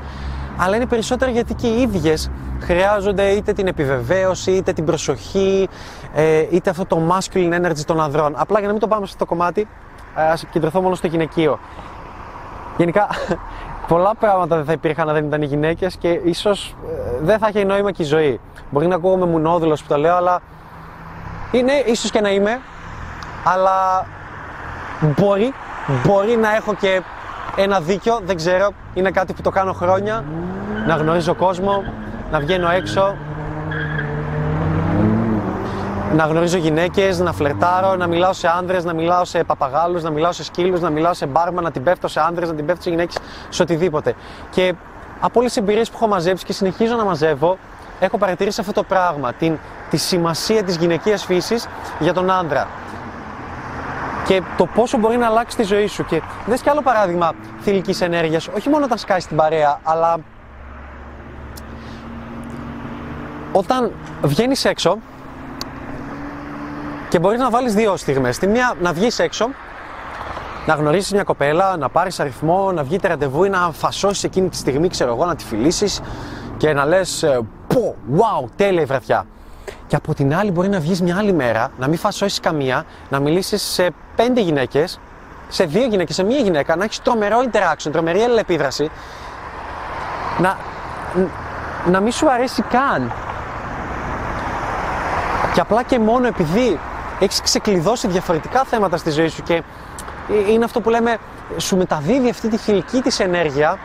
αλλά 0.58 0.76
είναι 0.76 0.86
περισσότερο 0.86 1.32
γιατί 1.32 1.54
και 1.54 1.68
οι 1.68 1.82
ίδιες 1.82 2.32
χρειάζονται 2.60 3.24
είτε 3.24 3.54
την 3.54 3.68
επιβεβαίωση, 3.68 4.52
είτε 4.52 4.74
την 4.74 4.86
προσοχή, 4.86 5.70
ε, 6.14 6.46
είτε 6.50 6.70
αυτό 6.70 6.86
το 6.86 7.02
masculine 7.12 7.54
energy 7.62 7.84
των 7.86 8.02
ανδρών. 8.02 8.34
Απλά 8.38 8.58
για 8.58 8.68
να 8.68 8.72
μην 8.72 8.82
το 8.82 8.88
πάμε 8.88 9.06
σε 9.06 9.12
αυτό 9.14 9.26
το 9.26 9.36
κομμάτι, 9.36 9.68
ας 10.16 10.46
κεντρωθώ 10.52 10.82
μόνο 10.82 10.96
στο 10.96 11.08
γυναικείο. 11.08 11.60
Γενικά, 12.78 13.08
πολλά 13.88 14.16
πράγματα 14.20 14.56
δεν 14.56 14.66
θα 14.66 14.72
υπήρχαν 14.72 15.10
αν 15.10 15.16
δεν 15.16 15.26
ήταν 15.26 15.42
οι 15.42 15.46
γυναίκες 15.46 15.96
και 15.96 16.10
ίσως 16.10 16.76
ε, 16.90 17.24
δεν 17.24 17.40
θα 17.40 17.48
έχει 17.48 17.66
νόημα 17.66 17.92
και 17.92 18.02
η 18.02 18.06
ζωή. 18.06 18.40
Μπορεί 18.70 18.88
να 18.88 18.96
ακούγομαι 18.96 19.26
μουνόδουλος 19.26 19.82
που 19.82 19.88
το 19.88 19.98
λέω, 19.98 20.16
αλλά 20.16 20.42
είναι 21.52 21.74
ίσως 21.86 22.12
και 22.12 22.22
να 22.22 22.30
είμαι, 22.30 22.60
αλλά 23.44 24.06
μπορεί, 25.02 25.54
μπορεί 26.06 26.36
να 26.36 26.56
έχω 26.56 26.74
και 26.74 27.02
ένα 27.56 27.80
δίκιο, 27.80 28.20
δεν 28.24 28.36
ξέρω. 28.36 28.70
Είναι 28.94 29.12
κάτι 29.12 29.34
που 29.34 29.42
το 29.42 29.50
κάνω 29.50 29.74
χρόνια, 29.74 30.24
να 30.88 30.96
γνωρίζω 30.96 31.34
κόσμο, 31.36 31.84
να 32.32 32.40
βγαίνω 32.40 32.70
έξω, 32.70 33.16
να 36.16 36.26
γνωρίζω 36.26 36.58
γυναίκες, 36.58 37.20
να 37.20 37.34
φλερτάρω, 37.34 37.96
να 37.96 38.08
μιλάω 38.08 38.34
σε 38.34 38.48
άνδρες, 38.48 38.84
να 38.84 38.94
μιλάω 38.94 39.26
σε 39.26 39.44
παπαγάλους, 39.44 40.04
να 40.04 40.10
μιλάω 40.10 40.32
σε 40.32 40.44
σκύλους, 40.44 40.80
να 40.82 40.90
μιλάω 40.90 41.14
σε 41.14 41.26
μπάρμα, 41.26 41.62
να 41.62 41.72
την 41.72 41.84
πέφτω 41.84 42.08
σε 42.08 42.20
άνδρες, 42.20 42.50
να 42.50 42.56
την 42.56 42.66
πέφτω 42.66 42.84
σε 42.84 42.90
γυναίκες, 42.90 43.18
σε 43.50 43.62
οτιδήποτε. 43.62 44.16
Και 44.50 44.74
από 45.20 45.40
όλες 45.40 45.54
τις 45.54 45.62
εμπειρίες 45.62 45.90
που 45.90 45.96
έχω 45.96 46.08
μαζέψει 46.08 46.46
και 46.46 46.54
συνεχίζω 46.54 46.96
να 46.96 47.04
μαζεύω, 47.04 47.58
έχω 48.00 48.18
παρατηρήσει 48.18 48.60
αυτό 48.60 48.74
το 48.74 48.84
πράγμα. 48.84 49.34
Την, 49.34 49.58
τη 49.90 49.98
σημασία 49.98 50.64
της 50.64 50.76
γυναικείας 50.76 51.26
φύσης 51.26 51.68
για 52.00 52.14
τον 52.14 52.30
άνδρα. 52.30 52.68
Και 54.26 54.42
το 54.58 54.66
πόσο 54.66 54.98
μπορεί 54.98 55.18
να 55.18 55.26
αλλάξει 55.26 55.58
τη 55.58 55.64
ζωή 55.64 55.88
σου. 55.88 56.06
Και 56.06 56.22
δες 56.46 56.62
και 56.62 56.70
άλλο 56.70 56.82
παράδειγμα 56.82 57.32
θηλυκής 57.62 58.02
ενέργειας, 58.02 58.48
όχι 58.48 58.70
μόνο 58.70 58.86
όταν 58.86 58.98
σκάει 58.98 59.20
στην 59.20 59.38
παρέα, 59.38 59.80
αλλά 59.84 60.18
όταν 63.52 63.92
βγαίνεις 64.22 64.66
έξω 64.66 64.98
και 67.16 67.22
μπορεί 67.22 67.38
να 67.38 67.50
βάλεις 67.50 67.74
δύο 67.74 67.98
στιγμές. 67.98 68.38
Τη 68.38 68.48
μία 68.48 68.74
να 68.82 68.94
βγεις 68.94 69.20
έξω, 69.20 69.50
να 70.66 70.74
γνωρίσεις 70.74 71.12
μια 71.12 71.24
κοπέλα, 71.24 71.78
να 71.78 71.90
πάρεις 71.90 72.20
αριθμό, 72.20 72.72
να 72.72 72.84
βγείτε 72.84 73.08
ραντεβού 73.08 73.44
ή 73.44 73.50
να 73.50 73.72
φασώσεις 73.72 74.24
εκείνη 74.24 74.50
τη 74.50 74.56
στιγμή, 74.56 74.88
ξέρω 74.90 75.14
εγώ, 75.14 75.26
να 75.26 75.36
τη 75.36 75.44
φιλήσεις 75.44 76.02
και 76.58 76.74
να 76.74 76.86
λες: 76.86 77.26
Πω, 77.68 77.96
wow, 78.16 78.50
τέλεια 78.56 78.82
η 78.82 78.86
βραδιά. 78.86 79.26
Και 79.88 79.96
από 79.96 80.14
την 80.14 80.36
άλλη, 80.36 80.52
μπορεί 80.52 80.70
να 80.70 80.80
βγεις 80.80 81.02
μια 81.02 81.18
άλλη 81.18 81.34
μέρα, 81.34 81.72
να 81.78 81.88
μην 81.88 81.98
φασώσεις 81.98 82.40
καμία, 82.40 82.86
να 83.10 83.20
μιλήσεις 83.20 83.62
σε 83.62 83.90
πέντε 84.16 84.42
γυναίκες, 84.42 85.00
σε 85.48 85.64
δύο 85.64 85.86
γυναίκες, 85.86 86.16
σε 86.16 86.24
μία 86.24 86.40
γυναίκα, 86.40 86.76
να 86.76 86.84
έχεις 86.84 87.02
τρομερό 87.02 87.38
interaction, 87.52 87.92
τρομερή 87.92 88.22
αλληλεπίδραση, 88.22 88.90
να, 90.38 90.58
να 91.92 92.00
μην 92.00 92.12
σου 92.12 92.32
αρέσει 92.32 92.62
καν. 92.62 93.12
Και 95.54 95.62
απλά 95.62 95.84
και 95.84 96.00
μόνο 96.00 96.28
επειδή 96.28 96.80
έχεις 97.20 97.42
ξεκλειδώσει 97.42 98.08
διαφορετικά 98.08 98.64
θέματα 98.64 98.98
στη 98.98 99.10
ζωή 99.10 99.28
σου 99.28 99.44
και 99.44 99.64
είναι 100.50 100.66
αυτό 100.66 100.82
που 100.82 100.90
λέμε, 100.90 101.18
σου 101.58 101.78
μεταδίδει 101.78 102.30
αυτή 102.30 102.50
τη 102.50 102.58
χιλική 102.58 103.02
της 103.02 103.20
ενέργεια, 103.20 103.78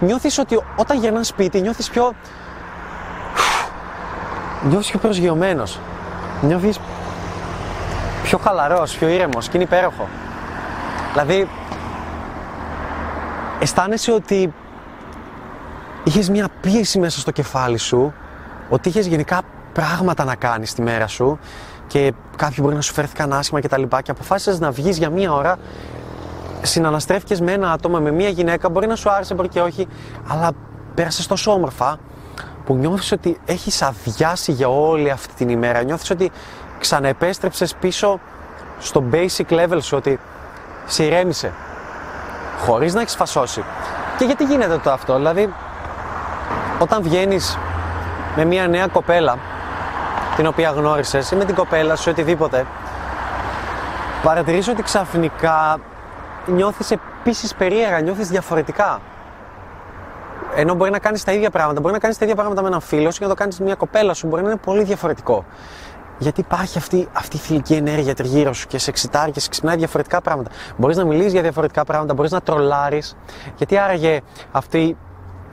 νιώθεις 0.00 0.38
ότι 0.38 0.62
όταν 0.76 0.98
γυρνάς 0.98 1.26
σπίτι 1.26 1.60
νιώθεις 1.60 1.90
πιο... 1.90 2.12
νιώθεις 4.68 4.90
πιο 4.90 4.98
προσγειωμένος, 4.98 5.78
νιώθεις 6.40 6.78
πιο 8.22 8.38
χαλαρός, 8.38 8.96
πιο 8.96 9.08
ήρεμος 9.08 9.48
και 9.48 9.56
είναι 9.56 9.64
υπέροχο. 9.64 10.08
Δηλαδή, 11.12 11.48
αισθάνεσαι 13.60 14.12
ότι 14.12 14.52
είχες 16.04 16.28
μια 16.28 16.48
πίεση 16.60 16.98
μέσα 16.98 17.20
στο 17.20 17.30
κεφάλι 17.30 17.78
σου, 17.78 18.12
ότι 18.68 18.88
είχες 18.88 19.06
γενικά 19.06 19.42
πράγματα 19.72 20.24
να 20.24 20.34
κάνεις 20.34 20.74
τη 20.74 20.82
μέρα 20.82 21.06
σου 21.06 21.38
και 21.90 22.12
κάποιοι 22.36 22.56
μπορεί 22.60 22.74
να 22.74 22.80
σου 22.80 22.92
φέρθηκαν 22.92 23.32
άσχημα 23.32 23.60
κτλ. 23.60 23.82
Και, 23.82 24.02
και 24.02 24.10
αποφάσισες 24.10 24.60
να 24.60 24.70
βγεις 24.70 24.98
για 24.98 25.10
μία 25.10 25.32
ώρα, 25.32 25.58
συναναστρέφηκε 26.62 27.42
με 27.42 27.52
ένα 27.52 27.72
άτομο, 27.72 27.98
με 27.98 28.10
μία 28.10 28.28
γυναίκα, 28.28 28.68
μπορεί 28.68 28.86
να 28.86 28.96
σου 28.96 29.10
άρεσε, 29.10 29.34
μπορεί 29.34 29.48
και 29.48 29.60
όχι, 29.60 29.88
αλλά 30.28 30.52
πέρασες 30.94 31.26
τόσο 31.26 31.52
όμορφα 31.52 31.98
που 32.64 32.74
νιώθεις 32.74 33.12
ότι 33.12 33.40
έχεις 33.44 33.82
αδειάσει 33.82 34.52
για 34.52 34.68
όλη 34.68 35.10
αυτή 35.10 35.34
την 35.34 35.48
ημέρα. 35.48 35.82
Νιώθεις 35.82 36.10
ότι 36.10 36.30
ξαναεπέστρεψες 36.78 37.74
πίσω 37.74 38.20
στο 38.78 39.04
basic 39.12 39.48
level 39.48 39.78
σου, 39.80 39.96
ότι 39.96 40.18
σε 40.86 41.04
ηρέμησε. 41.04 41.52
χωρίς 42.66 42.94
να 42.94 43.00
έχεις 43.00 43.14
φασώσει. 43.14 43.64
Και 44.18 44.24
γιατί 44.24 44.44
γίνεται 44.44 44.78
το 44.78 44.90
αυτό, 44.90 45.16
δηλαδή, 45.16 45.54
όταν 46.78 47.02
βγαίνεις 47.02 47.58
με 48.36 48.44
μια 48.44 48.68
νέα 48.68 48.86
κοπέλα 48.86 49.38
την 50.40 50.48
οποία 50.48 50.70
γνώρισες 50.70 51.30
ή 51.30 51.36
με 51.36 51.44
την 51.44 51.54
κοπέλα 51.54 51.96
σου 51.96 52.10
οτιδήποτε 52.10 52.66
παρατηρείς 54.22 54.68
ότι 54.68 54.82
ξαφνικά 54.82 55.78
νιώθεις 56.46 56.90
επίσης 56.90 57.54
περίεργα, 57.54 58.00
νιώθεις 58.00 58.28
διαφορετικά. 58.28 59.00
Ενώ 60.54 60.74
μπορεί 60.74 60.90
να 60.90 60.98
κάνεις 60.98 61.24
τα 61.24 61.32
ίδια 61.32 61.50
πράγματα, 61.50 61.80
μπορεί 61.80 61.92
να 61.92 61.98
κάνεις 61.98 62.18
τα 62.18 62.24
ίδια 62.24 62.36
πράγματα 62.36 62.62
με 62.62 62.68
έναν 62.68 62.80
φίλο 62.80 63.10
σου 63.10 63.18
και 63.18 63.24
να 63.24 63.30
το 63.30 63.36
κάνεις 63.36 63.58
με 63.58 63.64
μια 63.64 63.74
κοπέλα 63.74 64.14
σου, 64.14 64.26
μπορεί 64.26 64.42
να 64.42 64.48
είναι 64.48 64.58
πολύ 64.58 64.82
διαφορετικό. 64.82 65.44
Γιατί 66.18 66.40
υπάρχει 66.40 66.78
αυτή, 66.78 67.08
αυτή 67.12 67.36
η 67.36 67.38
θηλυκή 67.38 67.74
ενέργεια 67.74 68.14
τριγύρω 68.14 68.52
σου 68.52 68.66
και 68.66 68.78
σε 68.78 68.90
εξητάρει 68.90 69.30
και 69.30 69.40
σε 69.40 69.48
ξυπνάει 69.48 69.76
διαφορετικά 69.76 70.20
πράγματα. 70.20 70.50
Μπορείς 70.76 70.96
να 70.96 71.04
μιλήσεις 71.04 71.32
για 71.32 71.42
διαφορετικά 71.42 71.84
πράγματα, 71.84 72.14
μπορείς 72.14 72.30
να 72.30 72.40
τρολάρεις. 72.40 73.16
Γιατί 73.56 73.78
άραγε 73.78 74.20
αυτή 74.52 74.96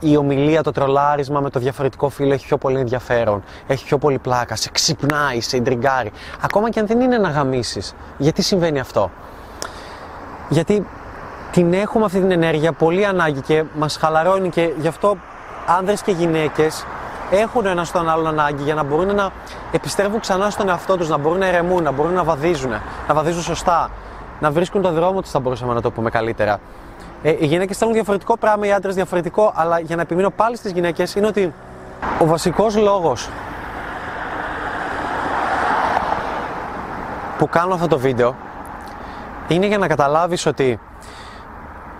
η 0.00 0.16
ομιλία, 0.16 0.62
το 0.62 0.72
τρολάρισμα 0.72 1.40
με 1.40 1.50
το 1.50 1.60
διαφορετικό 1.60 2.08
φίλο 2.08 2.32
έχει 2.32 2.46
πιο 2.46 2.56
πολύ 2.56 2.78
ενδιαφέρον, 2.78 3.42
έχει 3.66 3.84
πιο 3.84 3.98
πολύ 3.98 4.18
πλάκα, 4.18 4.56
σε 4.56 4.70
ξυπνάει, 4.72 5.40
σε 5.40 5.56
ιντριγκάρει. 5.56 6.10
Ακόμα 6.40 6.70
και 6.70 6.80
αν 6.80 6.86
δεν 6.86 7.00
είναι 7.00 7.18
να 7.18 7.28
γαμίσεις. 7.28 7.94
Γιατί 8.18 8.42
συμβαίνει 8.42 8.80
αυτό; 8.80 9.10
Γιατί 10.48 10.86
την 11.50 11.72
έχουμε 11.72 12.04
αυτή 12.04 12.20
την 12.20 12.30
ενέργεια 12.30 12.72
πολύ 12.72 13.06
ανάγκη 13.06 13.40
και 13.40 13.64
μας 13.78 13.96
χαλαρώνει 13.96 14.48
και 14.48 14.72
γι' 14.80 14.88
αυτό 14.88 15.16
άνδρες 15.78 16.02
και 16.02 16.10
γυναίκες 16.12 16.84
έχουν 17.30 17.66
ένα 17.66 17.84
στον 17.84 18.08
άλλον 18.08 18.26
ανάγκη 18.26 18.62
για 18.62 18.74
να 18.74 18.82
μπορούν 18.82 19.14
να 19.14 19.30
επιστρέφουν 19.72 20.20
ξανά 20.20 20.50
στον 20.50 20.68
εαυτό 20.68 20.96
τους, 20.96 21.08
να 21.08 21.16
μπορούν 21.16 21.38
να 21.38 21.46
ερεμούν, 21.46 21.82
να 21.82 21.90
μπορούν 21.90 22.12
να 22.12 22.24
βαδίζουν, 22.24 22.70
να 23.08 23.14
βαδίζουν 23.14 23.42
σωστά, 23.42 23.90
να 24.40 24.50
βρίσκουν 24.50 24.82
το 24.82 24.92
δρόμο 24.92 25.20
τους 25.20 25.30
θα 25.30 25.40
μπορούσαμε 25.40 25.74
να 25.74 25.80
το 25.80 25.90
πούμε 25.90 26.10
καλύτερα. 26.10 26.60
Ε, 27.22 27.36
οι 27.38 27.46
γυναίκες 27.46 27.78
θέλουν 27.78 27.94
διαφορετικό 27.94 28.36
πράγμα, 28.36 28.66
οι 28.66 28.72
άντρες 28.72 28.94
διαφορετικό, 28.94 29.52
αλλά 29.54 29.80
για 29.80 29.96
να 29.96 30.02
επιμείνω 30.02 30.30
πάλι 30.30 30.56
στις 30.56 30.72
γυναίκες 30.72 31.14
είναι 31.14 31.26
ότι 31.26 31.54
ο 32.20 32.26
βασικός 32.26 32.76
λόγος 32.76 33.28
που 37.38 37.48
κάνω 37.48 37.74
αυτό 37.74 37.86
το 37.86 37.98
βίντεο 37.98 38.36
είναι 39.48 39.66
για 39.66 39.78
να 39.78 39.86
καταλάβεις 39.86 40.46
ότι 40.46 40.80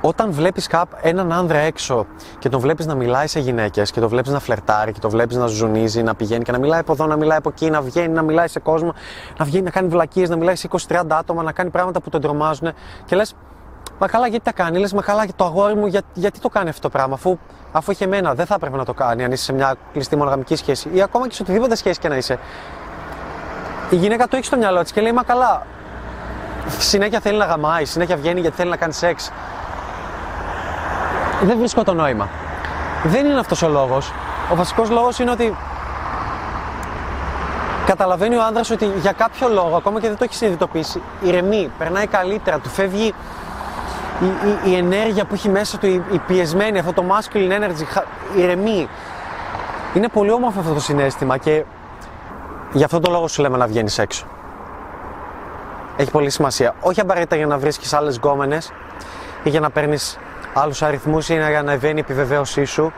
όταν 0.01 0.33
βλέπεις 0.33 0.67
κάπου 0.67 0.97
έναν 1.03 1.33
άνδρα 1.33 1.59
έξω 1.59 2.07
και 2.39 2.49
τον 2.49 2.61
βλέπεις 2.61 2.87
να 2.87 2.95
μιλάει 2.95 3.27
σε 3.27 3.41
γυναίκες 3.41 3.91
και 3.91 4.01
τον 4.01 4.09
βλέπεις 4.09 4.33
να 4.33 4.39
φλερτάρει 4.39 4.93
και 4.93 5.01
τον 5.01 5.11
βλέπεις 5.11 5.37
να 5.37 5.47
ζουνίζει, 5.47 6.03
να 6.03 6.15
πηγαίνει 6.15 6.45
και 6.45 6.53
να 6.53 6.59
μιλάει 6.59 6.81
από 6.81 6.93
εδώ, 6.93 7.07
να 7.07 7.17
μιλάει 7.17 7.39
από 7.39 7.49
εκεί, 7.49 7.71
να 7.71 7.81
βγαίνει, 7.81 8.13
να 8.13 8.23
μιλάει 8.23 8.49
σε 8.49 8.61
κόσμο, 8.61 8.95
να 9.39 9.45
βγαίνει 9.45 9.65
να 9.65 9.71
κάνει 9.71 9.89
βλακίες, 9.89 10.29
να 10.29 10.37
μιλάει 10.37 10.57
σε 10.57 10.69
20-30 10.89 11.03
άτομα, 11.09 11.43
να 11.43 11.53
κάνει 11.53 11.71
πράγματα 11.71 12.01
που 12.01 12.11
τον 12.11 12.21
τρομάζουν 12.21 12.73
και 13.05 13.17
λες 13.17 13.35
Μα 13.99 14.07
καλά, 14.07 14.27
γιατί 14.27 14.45
τα 14.45 14.53
κάνει. 14.53 14.79
Λες, 14.79 14.93
μα 14.93 15.03
καλά, 15.03 15.27
το 15.37 15.45
αγόρι 15.45 15.75
μου, 15.75 15.87
για, 15.87 16.01
γιατί 16.15 16.41
το 16.41 16.49
κάνει 16.49 16.69
αυτό 16.69 16.81
το 16.81 16.89
πράγμα, 16.89 17.15
αφού, 17.15 17.39
αφού 17.73 17.91
έχει 17.91 18.05
εμένα. 18.05 18.35
Δεν 18.35 18.47
θα 18.47 18.55
έπρεπε 18.55 18.77
να 18.77 18.85
το 18.85 18.95
κάνει 18.95 19.25
αν 19.25 19.33
είσαι 19.33 19.45
σε 19.45 19.53
μια 19.53 19.75
κλειστή 19.93 20.17
μονογαμική 20.17 20.57
σχέση 20.57 20.91
ή 20.93 21.03
ακόμα 21.03 21.29
και 21.29 21.35
σε 21.35 21.43
οτιδήποτε 21.43 21.75
σχέση 21.75 21.99
και 21.99 22.09
να 22.09 22.17
είσαι. 22.17 22.39
Η 23.91 23.97
γυναίκα 23.97 24.29
το 24.29 24.37
έχει 24.37 24.45
στο 24.45 24.57
μυαλό 24.57 24.83
της 24.83 24.93
και 24.93 25.01
λέει, 25.01 25.13
Μα 25.13 25.23
καλά, 25.23 25.67
συνέχεια 26.79 27.21
θέλει 27.21 27.39
να 27.39 27.45
γαμάει, 27.45 27.85
συνέχεια 27.85 28.17
βγαίνει 28.17 28.41
γιατί 28.41 28.57
θέλει 28.57 28.71
να 28.71 28.77
κάνει 28.77 28.93
σεξ. 28.93 29.31
Δεν 31.43 31.59
βρίσκω 31.59 31.85
το 31.85 31.95
νόημα. 31.95 32.29
Δεν 33.05 33.27
είναι 33.27 33.39
αυτός 33.39 33.63
ο 33.63 33.69
λόγος. 33.69 34.13
Ο 34.53 34.55
βασικός 34.55 34.91
λόγος 34.91 35.19
είναι 35.19 35.31
ότι 35.31 35.57
καταλαβαίνει 37.87 38.37
ο 38.37 38.43
άνδρας 38.43 38.71
ότι 38.71 38.91
για 39.01 39.13
κάποιο 39.13 39.49
λόγο, 39.49 39.77
ακόμα 39.77 40.01
και 40.01 40.09
δεν 40.09 40.17
το 40.17 40.25
έχει 40.25 40.35
συνειδητοποιήσει, 40.35 41.03
ηρεμεί, 41.21 41.71
περνάει 41.79 42.07
καλύτερα, 42.07 42.59
του 42.59 42.69
φεύγει 42.69 43.15
η, 44.21 44.25
η, 44.25 44.71
η, 44.71 44.77
ενέργεια 44.77 45.25
που 45.25 45.35
έχει 45.35 45.49
μέσα 45.49 45.79
του, 45.79 45.87
η, 45.87 46.03
η 46.13 46.19
πιεσμένη, 46.19 46.79
αυτό 46.79 46.93
το 46.93 47.05
masculine 47.09 47.53
energy, 47.53 48.03
ηρεμεί. 48.37 48.89
Είναι 49.95 50.09
πολύ 50.09 50.31
όμορφο 50.31 50.61
αυτό 50.61 50.73
το 50.73 50.81
συνέστημα 50.81 51.37
και 51.37 51.65
γι' 52.73 52.85
αυτό 52.85 53.01
το 53.01 53.11
λόγο 53.11 53.29
σου 53.29 53.43
λέμε 53.43 53.57
να 53.57 53.67
βγαίνεις 53.67 53.99
έξω. 53.99 54.27
Έχει 55.97 56.11
πολύ 56.11 56.31
σημασία. 56.31 56.75
Όχι 56.81 57.01
απαραίτητα 57.01 57.37
για 57.37 57.47
να 57.47 57.59
βρίσκεις 57.59 57.93
άλλες 57.93 58.17
γκόμενες 58.17 58.73
ή 59.43 59.49
για 59.49 59.61
να 59.61 59.71
παίρνεις 59.71 60.19
άλλους 60.55 60.83
αριθμούς 60.83 61.29
ή 61.29 61.35
για 61.35 61.63
να 61.63 61.73
ευαίνει 61.73 61.99
η 61.99 62.01
επιβεβαίωσή 62.01 62.65
σου, 62.65 62.93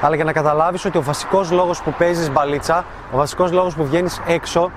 αλλά 0.00 0.14
για 0.14 0.24
να 0.24 0.32
καταλάβεις 0.32 0.84
ότι 0.84 0.98
ο 0.98 1.02
βασικός 1.02 1.50
λόγος 1.50 1.82
που 1.82 1.94
παίζεις 1.98 2.30
μπαλίτσα, 2.30 2.84
ο 3.12 3.16
βασικός 3.16 3.52
λόγος 3.52 3.74
που 3.74 3.84
βγαίνεις 3.84 4.20
έξω 4.26 4.70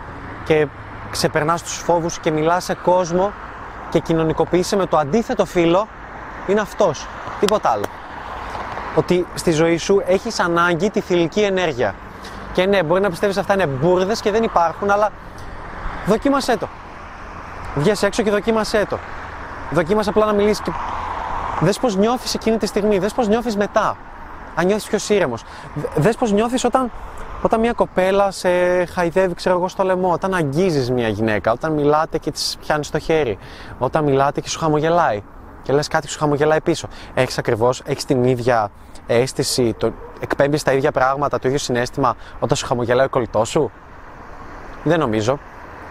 και 0.43 0.67
ξεπερνάς 1.11 1.63
τους 1.63 1.77
φόβους 1.77 2.19
και 2.19 2.31
μιλάς 2.31 2.63
σε 2.63 2.73
κόσμο 2.73 3.31
και 3.93 4.00
κοινωνικοποιήσει 4.00 4.75
με 4.75 4.85
το 4.85 4.97
αντίθετο 4.97 5.45
φύλλο 5.45 5.88
είναι 6.47 6.62
αυτός, 6.62 7.07
τίποτα 7.39 7.69
άλλο. 7.69 7.83
Ότι 8.95 9.27
στη 9.35 9.51
ζωή 9.51 9.77
σου 9.77 10.01
έχεις 10.05 10.39
ανάγκη 10.39 10.89
τη 10.89 11.00
θηλυκή 11.01 11.41
ενέργεια. 11.41 11.95
Και 12.53 12.65
ναι, 12.65 12.83
μπορεί 12.83 13.01
να 13.01 13.09
πιστεύεις 13.09 13.38
αυτά 13.38 13.53
είναι 13.53 13.65
μπουρδες 13.65 14.21
και 14.21 14.31
δεν 14.31 14.43
υπάρχουν, 14.43 14.89
αλλά 14.89 15.12
δοκίμασέ 16.05 16.57
το. 16.57 16.67
Βγες 17.75 18.03
έξω 18.03 18.23
και 18.23 18.31
δοκίμασέ 18.31 18.85
το. 18.89 18.97
Δοκίμασε 19.71 20.09
απλά 20.09 20.25
να 20.25 20.33
μιλήσεις 20.33 20.62
και 20.62 20.71
δες 21.59 21.79
πώς 21.79 21.95
νιώθεις 21.95 22.33
εκείνη 22.33 22.57
τη 22.57 22.65
στιγμή, 22.65 23.00
δες 23.00 23.13
πώς 23.13 23.27
νιώθεις 23.27 23.57
μετά. 23.57 23.97
Αν 24.55 24.65
νιώθεις 24.65 24.88
πιο 24.88 25.15
ήρεμος. 25.15 25.43
Δες 25.95 26.15
πώς 26.15 26.31
νιώθεις 26.31 26.63
όταν 26.63 26.91
όταν 27.43 27.59
μια 27.59 27.73
κοπέλα 27.73 28.31
σε 28.31 28.50
χαϊδεύει, 28.85 29.33
ξέρω 29.33 29.55
εγώ, 29.55 29.67
στο 29.67 29.83
λαιμό, 29.83 30.12
όταν 30.12 30.33
αγγίζεις 30.33 30.91
μια 30.91 31.07
γυναίκα, 31.07 31.51
όταν 31.51 31.73
μιλάτε 31.73 32.17
και 32.17 32.31
της 32.31 32.57
πιάνεις 32.59 32.89
το 32.89 33.00
χέρι, 33.00 33.38
όταν 33.77 34.03
μιλάτε 34.03 34.41
και 34.41 34.50
σου 34.50 34.59
χαμογελάει 34.59 35.23
και 35.62 35.73
λες 35.73 35.88
κάτι 35.88 36.07
σου 36.07 36.19
χαμογελάει 36.19 36.62
πίσω. 36.62 36.88
Έχεις 37.13 37.38
ακριβώς, 37.38 37.81
έχεις 37.85 38.05
την 38.05 38.23
ίδια 38.23 38.71
αίσθηση, 39.07 39.73
το, 39.77 39.93
εκπέμπεις 40.19 40.63
τα 40.63 40.73
ίδια 40.73 40.91
πράγματα, 40.91 41.39
το 41.39 41.47
ίδιο 41.47 41.59
συνέστημα 41.59 42.15
όταν 42.39 42.57
σου 42.57 42.65
χαμογελάει 42.65 43.05
ο 43.05 43.09
κολλητός 43.09 43.50
σου; 43.50 43.71
Δεν 44.83 45.00
νομίζω. 45.00 45.39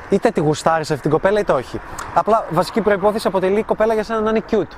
Είτε 0.09 0.31
τη 0.31 0.41
γουστάρεις 0.41 0.91
αυτή 0.91 1.03
την 1.03 1.11
κοπέλα 1.11 1.41
είτε 1.41 1.53
όχι. 1.53 1.81
Απλά 2.15 2.47
βασική 2.51 2.81
προπόθεση 2.81 3.27
αποτελεί 3.27 3.59
η 3.59 3.63
κοπέλα 3.63 3.95
για 3.95 4.03
σένα 4.03 4.21
να 4.21 4.31
είναι 4.31 4.43
cute. 4.51 4.77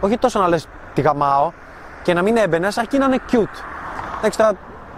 Όχι 0.00 0.18
τόσο 0.18 0.40
να 0.40 0.48
λες 0.48 0.66
τη 0.94 1.00
γαμάω 1.00 1.52
και 2.02 2.14
να 2.14 2.22
μην 2.22 2.36
έμπαινες, 2.36 2.78
αρκεί 2.78 2.98
να 2.98 3.04
είναι 3.04 3.20
cute. 3.32 3.58
Εντάξει 4.18 4.38
τώρα 4.38 4.52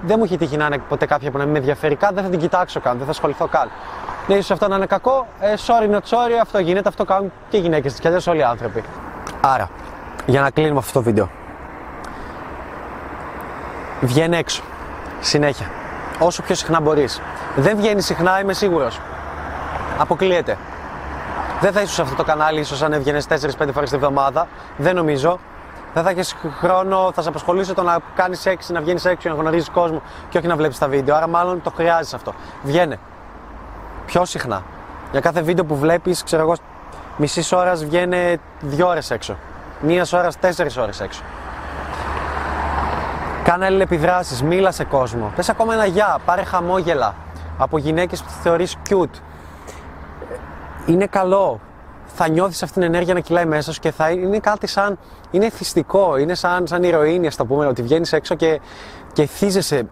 δεν 0.06 0.16
μου 0.18 0.24
έχει 0.24 0.36
τύχει 0.36 0.56
να 0.56 0.66
είναι 0.66 0.78
ποτέ 0.78 1.06
κάποια 1.06 1.30
που 1.30 1.38
να 1.38 1.44
μην 1.44 1.52
με 1.52 1.58
ενδιαφέρει 1.58 1.94
καν, 1.94 2.14
δεν 2.14 2.24
θα 2.24 2.30
την 2.30 2.38
κοιτάξω 2.38 2.80
καν, 2.80 2.96
δεν 2.96 3.04
θα 3.04 3.10
ασχοληθώ 3.10 3.46
καν. 3.46 3.70
Ναι, 4.26 4.34
ίσως 4.34 4.50
αυτό 4.50 4.68
να 4.68 4.76
είναι 4.76 4.86
κακό, 4.86 5.26
ε, 5.40 5.54
sorry 5.66 5.94
not 5.94 5.98
sorry, 5.98 6.38
αυτό 6.42 6.58
γίνεται, 6.58 6.88
αυτό 6.88 7.04
κάνουν 7.04 7.32
και 7.48 7.56
οι 7.56 7.60
γυναίκες 7.60 7.94
και 7.94 8.08
αλλιώς 8.08 8.26
όλοι 8.26 8.38
οι 8.38 8.42
άνθρωποι. 8.42 8.84
Άρα, 9.40 9.70
για 10.26 10.40
να 10.40 10.50
κλείνουμε 10.50 10.78
αυτό 10.78 10.92
το 10.92 11.02
βίντεο. 11.02 11.30
Βγαίνει 14.00 14.36
έξω. 14.36 14.62
Συνέχεια. 15.20 15.66
Όσο 16.18 16.42
πιο 16.42 16.54
συχνά 16.54 16.80
μπορείς. 16.80 17.20
Δεν 17.56 17.76
βγαίνει 17.76 18.00
συχνά, 18.00 18.40
είμαι 18.40 18.52
σίγουρος. 18.52 19.00
Αποκλείεται. 19.98 20.56
Δεν 21.60 21.72
θα 21.72 21.80
είσαι 21.80 21.92
σε 21.92 22.02
αυτό 22.02 22.14
το 22.14 22.24
κανάλι, 22.24 22.60
ίσως 22.60 22.82
αν 22.82 22.92
έβγαινες 22.92 23.26
4-5 23.26 23.72
φορές 23.72 23.90
την 23.90 23.98
εβδομάδα. 23.98 24.46
Δεν 24.76 24.94
νομίζω 24.94 25.38
δεν 25.96 26.04
θα 26.04 26.10
έχεις 26.10 26.36
χρόνο, 26.58 27.10
θα 27.14 27.22
σε 27.22 27.28
απασχολήσει 27.28 27.74
το 27.74 27.82
να 27.82 27.98
κάνεις 28.14 28.46
έξι, 28.46 28.72
να 28.72 28.80
βγαίνεις 28.80 29.04
έξω, 29.04 29.28
να 29.28 29.34
γνωρίζεις 29.34 29.68
κόσμο 29.70 30.02
και 30.28 30.38
όχι 30.38 30.46
να 30.46 30.56
βλέπεις 30.56 30.78
τα 30.78 30.88
βίντεο. 30.88 31.16
Άρα, 31.16 31.28
μάλλον 31.28 31.62
το 31.62 31.70
χρειάζεσαι 31.70 32.16
αυτό. 32.16 32.34
Βγαίνε. 32.62 32.98
Πιο 34.06 34.24
συχνά. 34.24 34.62
Για 35.10 35.20
κάθε 35.20 35.42
βίντεο 35.42 35.64
που 35.64 35.76
βλέπεις, 35.76 36.22
ξέρω 36.22 36.42
εγώ, 36.42 36.54
μισής 37.16 37.52
ώρας 37.52 37.84
βγαίνει 37.84 38.36
δύο 38.60 38.88
ώρες 38.88 39.10
έξω. 39.10 39.36
Μίας 39.80 40.12
ώρας, 40.12 40.38
τέσσερις 40.38 40.76
ώρες 40.76 41.00
έξω. 41.00 41.22
Κάνε 43.42 43.64
αλληλεπιδράσεις, 43.64 44.42
μίλα 44.42 44.72
σε 44.72 44.84
κόσμο. 44.84 45.32
Πες 45.36 45.48
ακόμα 45.48 45.74
ένα 45.74 45.86
γεια, 45.86 46.18
πάρε 46.24 46.42
χαμόγελα 46.42 47.14
από 47.58 47.78
γυναίκες 47.78 48.22
που 48.22 48.30
θεωρείς 48.42 48.76
cute. 48.88 49.20
Είναι 50.86 51.06
καλό 51.06 51.60
θα 52.06 52.28
νιώθεις 52.28 52.62
αυτή 52.62 52.74
την 52.74 52.82
ενέργεια 52.82 53.14
να 53.14 53.20
κυλάει 53.20 53.44
μέσα 53.44 53.72
σου 53.72 53.80
και 53.80 53.90
θα 53.90 54.10
είναι 54.10 54.38
κάτι 54.38 54.66
σαν. 54.66 54.98
είναι 55.30 55.50
θυστικό, 55.50 56.16
είναι 56.16 56.34
σαν, 56.34 56.66
σαν 56.66 56.82
ηρωίνη, 56.82 57.26
ας 57.26 57.36
το 57.36 57.44
πούμε, 57.44 57.66
ότι 57.66 57.82
βγαίνεις 57.82 58.12
έξω 58.12 58.34
και, 58.34 58.60
και 59.12 59.26
θύζεσαι. 59.26 59.88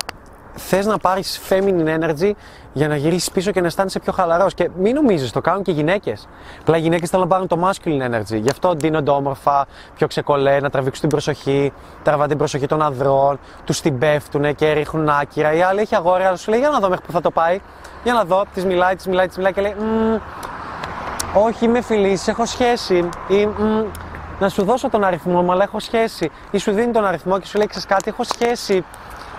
Θες 0.57 0.87
να 0.87 0.99
πάρεις 0.99 1.41
feminine 1.49 1.99
energy 2.01 2.31
για 2.73 2.89
να 2.89 2.97
γυρίσεις 2.97 3.31
πίσω 3.31 3.51
και 3.51 3.61
να 3.61 3.67
αισθάνεσαι 3.67 3.99
πιο 3.99 4.13
χαλαρός. 4.13 4.55
Και 4.55 4.71
μην 4.79 4.95
νομίζεις, 4.95 5.31
το 5.31 5.41
κάνουν 5.41 5.63
και 5.63 5.71
οι 5.71 5.75
γυναίκες. 5.75 6.29
Απλά 6.61 6.77
οι 6.77 6.81
γυναίκες 6.81 7.11
θέλουν 7.11 7.25
να 7.29 7.31
πάρουν 7.31 7.47
το 7.47 7.69
masculine 7.69 8.11
energy. 8.11 8.41
Γι' 8.41 8.51
αυτό 8.51 8.75
ντύνονται 8.75 9.11
όμορφα, 9.11 9.67
πιο 9.95 10.07
ξεκολέ, 10.07 10.61
να 10.61 10.71
τραβήξουν 10.71 11.01
την 11.01 11.11
προσοχή, 11.11 11.73
τραβάνε 12.03 12.29
την 12.29 12.39
προσοχή 12.39 12.67
των 12.67 12.83
ανδρών, 12.83 13.39
τους 13.65 13.81
την 13.81 13.99
πέφτουν 13.99 14.55
και 14.55 14.73
ρίχνουν 14.73 15.09
άκυρα. 15.09 15.53
Η 15.53 15.63
άλλη 15.63 15.81
έχει 15.81 15.95
αγόρια, 15.95 16.27
αλλά 16.27 16.37
σου 16.37 16.51
λέει 16.51 16.61
για 16.61 16.69
να 16.69 16.79
δω 16.79 16.89
μέχρι 16.89 17.05
που 17.07 17.13
θα 17.13 17.21
το 17.21 17.31
πάει. 17.31 17.61
Για 18.05 18.13
να 18.13 18.25
δω, 18.25 18.45
της 18.55 18.65
μιλάει, 18.65 18.95
της 18.95 19.07
μιλάει, 19.07 19.27
της 19.27 19.37
μιλάει 19.37 19.53
και 19.53 19.61
λέει 19.61 19.75
όχι 21.35 21.69
με 21.69 21.81
φιλήσει, 21.81 22.31
έχω 22.31 22.47
σχέση. 22.47 23.09
Ή 23.29 23.47
μ, 23.47 23.85
να 24.39 24.49
σου 24.49 24.65
δώσω 24.65 24.89
τον 24.89 25.05
αριθμό 25.05 25.43
μου, 25.43 25.53
αλλά 25.53 25.63
έχω 25.63 25.81
σχέση. 25.81 26.31
Ή 26.51 26.59
σου 26.59 26.73
δίνει 26.73 26.93
τον 26.93 27.07
αριθμό 27.07 27.39
και 27.39 27.47
σου 27.47 27.59
λέει 27.59 27.69
κάτι, 27.89 28.11
έχω 28.11 28.25
σχέση. 28.25 28.85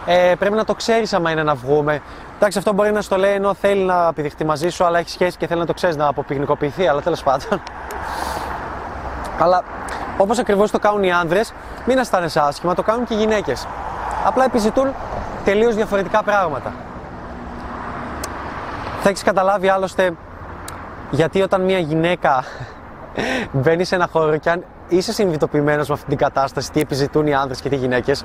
Ε, 0.05 0.33
πρέπει 0.39 0.55
να 0.55 0.63
το 0.63 0.73
ξέρεις 0.73 1.13
άμα 1.13 1.31
είναι 1.31 1.43
να 1.43 1.55
βγούμε. 1.55 2.01
Εντάξει, 2.35 2.57
αυτό 2.57 2.73
μπορεί 2.73 2.91
να 2.91 3.01
στο 3.01 3.17
λέει 3.17 3.33
ενώ 3.33 3.53
θέλει 3.53 3.83
να 3.83 4.13
πηδηχτεί 4.13 4.45
μαζί 4.45 4.69
σου, 4.69 4.85
αλλά 4.85 4.99
έχει 4.99 5.09
σχέση 5.09 5.37
και 5.37 5.47
θέλει 5.47 5.59
να 5.59 5.65
το 5.65 5.73
ξέρεις 5.73 5.95
να 5.95 6.07
αποπυγνικοποιηθεί, 6.07 6.87
αλλά 6.87 7.01
τέλος 7.01 7.23
πάντων. 7.23 7.61
αλλά 9.39 9.63
Όπως 10.17 10.39
ακριβώς 10.39 10.71
το 10.71 10.79
κάνουν 10.79 11.03
οι 11.03 11.11
άνδρες, 11.11 11.53
μην 11.85 11.97
αισθάνεσαι 11.97 12.39
άσχημα, 12.39 12.73
το 12.73 12.83
κάνουν 12.83 13.05
και 13.05 13.13
οι 13.13 13.17
γυναίκες. 13.17 13.67
Απλά 14.25 14.43
επιζητούν 14.43 14.93
τελείως 15.43 15.75
διαφορετικά 15.75 16.23
πράγματα. 16.23 16.73
Θα 19.01 19.09
έχεις 19.09 19.23
καταλάβει 19.23 19.67
άλλωστε 19.67 20.11
γιατί 21.15 21.41
όταν 21.41 21.61
μια 21.61 21.79
γυναίκα 21.79 22.43
μπαίνει 23.61 23.83
σε 23.83 23.95
ένα 23.95 24.07
χώρο 24.11 24.37
και 24.37 24.49
αν 24.49 24.63
είσαι 24.87 25.13
συνειδητοποιημένος 25.13 25.87
με 25.87 25.93
αυτή 25.93 26.07
την 26.07 26.17
κατάσταση, 26.17 26.71
τι 26.71 26.79
επιζητούν 26.79 27.27
οι 27.27 27.33
άνδρες 27.33 27.61
και 27.61 27.69
τι 27.69 27.75
γυναίκες, 27.75 28.23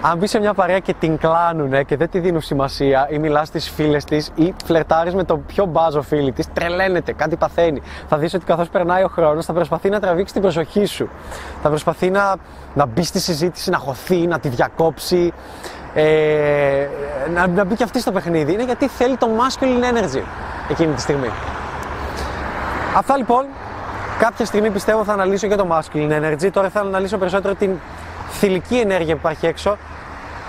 αν 0.00 0.18
μπεις 0.18 0.30
σε 0.30 0.38
μια 0.38 0.54
παρέα 0.54 0.78
και 0.78 0.94
την 0.98 1.18
κλάνουνε 1.18 1.82
και 1.82 1.96
δεν 1.96 2.10
τη 2.10 2.18
δίνουν 2.18 2.40
σημασία 2.40 3.08
ή 3.10 3.18
μιλάς 3.18 3.48
στις 3.48 3.70
φίλες 3.70 4.04
της 4.04 4.30
ή 4.34 4.54
φλερτάρεις 4.64 5.14
με 5.14 5.24
το 5.24 5.36
πιο 5.36 5.64
μπάζο 5.64 6.02
φίλη 6.02 6.32
της, 6.32 6.46
τρελαίνεται, 6.52 7.12
κάτι 7.12 7.36
παθαίνει. 7.36 7.82
Θα 8.08 8.18
δεις 8.18 8.34
ότι 8.34 8.44
καθώς 8.44 8.68
περνάει 8.68 9.02
ο 9.02 9.08
χρόνος 9.08 9.44
θα 9.44 9.52
προσπαθεί 9.52 9.88
να 9.88 10.00
τραβήξει 10.00 10.32
την 10.32 10.42
προσοχή 10.42 10.84
σου. 10.84 11.08
Θα 11.62 11.68
προσπαθεί 11.68 12.10
να, 12.10 12.36
να 12.74 12.86
μπει 12.86 13.02
στη 13.02 13.20
συζήτηση, 13.20 13.70
να 13.70 13.78
χωθεί, 13.78 14.26
να 14.26 14.38
τη 14.38 14.48
διακόψει. 14.48 15.32
Ε, 15.94 16.88
να, 17.34 17.46
να 17.46 17.64
μπει 17.64 17.74
και 17.74 17.82
αυτή 17.82 18.00
στο 18.00 18.12
παιχνίδι. 18.12 18.52
Είναι 18.52 18.64
γιατί 18.64 18.88
θέλει 18.88 19.16
το 19.16 19.26
masculine 19.26 19.94
energy 19.94 20.22
εκείνη 20.70 20.94
τη 20.94 21.00
στιγμή. 21.00 21.30
Αυτά 22.94 23.16
λοιπόν. 23.16 23.44
Κάποια 24.18 24.44
στιγμή 24.44 24.70
πιστεύω 24.70 25.04
θα 25.04 25.12
αναλύσω 25.12 25.46
και 25.46 25.54
το 25.54 25.66
masculine 25.70 26.10
energy. 26.10 26.50
Τώρα 26.52 26.68
θα 26.68 26.80
αναλύσω 26.80 27.18
περισσότερο 27.18 27.54
την 27.54 27.78
θηλυκή 28.30 28.76
ενέργεια 28.76 29.14
που 29.14 29.20
υπάρχει 29.20 29.46
έξω. 29.46 29.76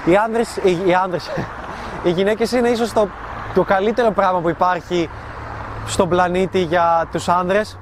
Οι 0.06 0.16
άνδρες, 0.16 0.58
οι, 0.64 0.78
οι, 0.86 0.94
άνδρες, 0.94 1.30
οι 2.06 2.10
γυναίκες 2.10 2.52
είναι 2.52 2.70
ίσως 2.70 2.94
το, 2.94 3.08
το 3.54 3.64
καλύτερο 3.64 4.12
πράγμα 4.12 4.40
που 4.40 4.50
υπάρχει 4.50 5.10
στον 5.86 6.10
πλανήτη 6.10 6.60
για 6.60 7.08
τους 7.12 7.28
άνδρες. 7.30 7.78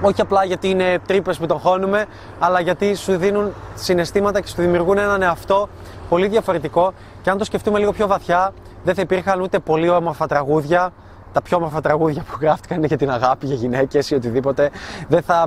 Όχι 0.00 0.20
απλά 0.20 0.44
γιατί 0.44 0.68
είναι 0.68 0.98
τρύπες 1.06 1.38
που 1.38 1.46
τον 1.46 1.58
χώνουμε, 1.58 2.06
αλλά 2.38 2.60
γιατί 2.60 2.94
σου 2.94 3.16
δίνουν 3.16 3.54
συναισθήματα 3.74 4.40
και 4.40 4.46
σου 4.46 4.54
δημιουργούν 4.56 4.98
έναν 4.98 5.22
εαυτό 5.22 5.68
πολύ 6.08 6.28
διαφορετικό. 6.28 6.92
Και 7.22 7.30
αν 7.30 7.38
το 7.38 7.44
σκεφτούμε 7.44 7.78
λίγο 7.78 7.92
πιο 7.92 8.06
βαθιά, 8.06 8.52
δεν 8.84 8.94
θα 8.94 9.02
υπήρχαν 9.02 9.40
ούτε 9.40 9.58
πολύ 9.58 9.88
όμορφα 9.88 10.26
τραγούδια, 10.26 10.92
τα 11.32 11.42
πιο 11.42 11.56
όμορφα 11.56 11.80
τραγούδια 11.80 12.22
που 12.22 12.38
γράφτηκαν 12.40 12.76
είναι 12.78 12.86
για 12.86 12.96
την 12.96 13.10
αγάπη, 13.10 13.46
για 13.46 13.54
γυναίκες 13.54 14.10
ή 14.10 14.14
οτιδήποτε. 14.14 14.70
Δεν 15.08 15.22
θα, 15.22 15.46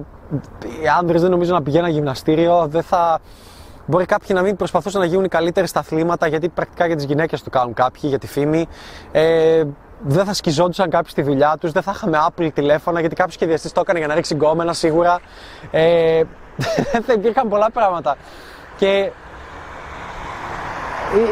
οι 0.84 0.88
άνδρες 1.00 1.22
δεν 1.22 1.32
νομίζω 1.32 1.54
να 1.54 1.62
πηγαίνουν 1.62 1.90
γυμναστήριο, 1.90 2.68
δεν 2.68 2.84
θα, 2.84 3.20
Μπορεί 3.86 4.06
κάποιοι 4.06 4.30
να 4.34 4.42
μην 4.42 4.56
προσπαθούσαν 4.56 5.02
να 5.02 5.08
γίνουν 5.08 5.24
οι 5.24 5.28
καλύτεροι 5.28 5.68
στα 5.68 5.80
αθλήματα, 5.80 6.28
γιατί 6.28 6.50
πρακτικά 6.50 6.86
για 6.86 6.96
τις 6.96 7.06
γυναίκες 7.06 7.44
το 7.44 7.50
κάνουν 7.50 7.74
κάποιοι, 7.74 8.02
για 8.04 8.20
τη 8.20 8.28
φήμη. 8.28 8.68
Ε, 9.12 9.64
δεν 10.00 10.26
θα 10.26 10.34
σκιζόντουσαν 10.34 10.90
κάποιοι 10.90 11.12
στη 11.12 11.22
δουλειά 11.22 11.58
τους, 11.60 11.72
δεν 11.72 11.82
θα 11.82 11.92
είχαμε 11.96 12.18
Apple 12.28 12.50
τηλέφωνα, 12.54 13.00
γιατί 13.00 13.16
κάποιος 13.16 13.36
σχεδιαστής 13.36 13.72
το 13.72 13.80
έκανε 13.80 14.00
για 14.00 14.08
να 14.08 14.14
ρίξει 14.14 14.34
γκόμενα 14.34 14.74
σίγουρα. 14.74 15.20
Ε, 15.72 16.24
θα 17.06 17.14
υπήρχαν 17.14 17.50
πολλά 17.50 17.72
πράγματα. 17.72 18.18
Και 18.78 19.12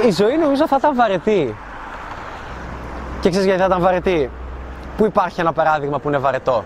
η, 0.04 0.08
η 0.08 0.12
ζωή 0.12 0.38
νομίζω 0.38 0.68
θα 0.68 0.76
ήταν 0.80 0.96
βαρετή. 0.96 1.56
Και 3.22 3.30
ξέρεις 3.30 3.46
γιατί 3.46 3.60
θα 3.62 3.68
ήταν 3.68 3.82
βαρετή; 3.82 4.30
Πού 4.98 5.06
υπάρχει 5.06 5.40
ένα 5.40 5.54
παράδειγμα 5.54 6.00
που 6.00 6.08
είναι 6.08 6.18
βαρετό; 6.18 6.66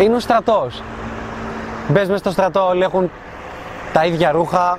Είναι 0.00 0.14
ο 0.14 0.20
στρατός. 0.20 0.82
Μπες 1.88 2.06
μέσα 2.06 2.18
στο 2.18 2.30
στρατό, 2.30 2.66
όλοι 2.66 2.82
έχουν 2.82 3.10
τα 3.92 4.04
ίδια 4.04 4.30
ρούχα, 4.30 4.78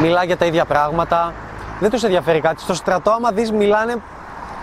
μιλάει 0.00 0.26
για 0.26 0.36
τα 0.36 0.44
ίδια 0.44 0.64
πράγματα. 0.64 1.32
Δεν 1.80 1.90
τους 1.90 2.02
ενδιαφέρει 2.02 2.40
κάτι. 2.40 2.60
Στο 2.60 2.74
στρατό, 2.74 3.10
άμα 3.10 3.30
δεις, 3.30 3.52
μιλάνε 3.52 3.96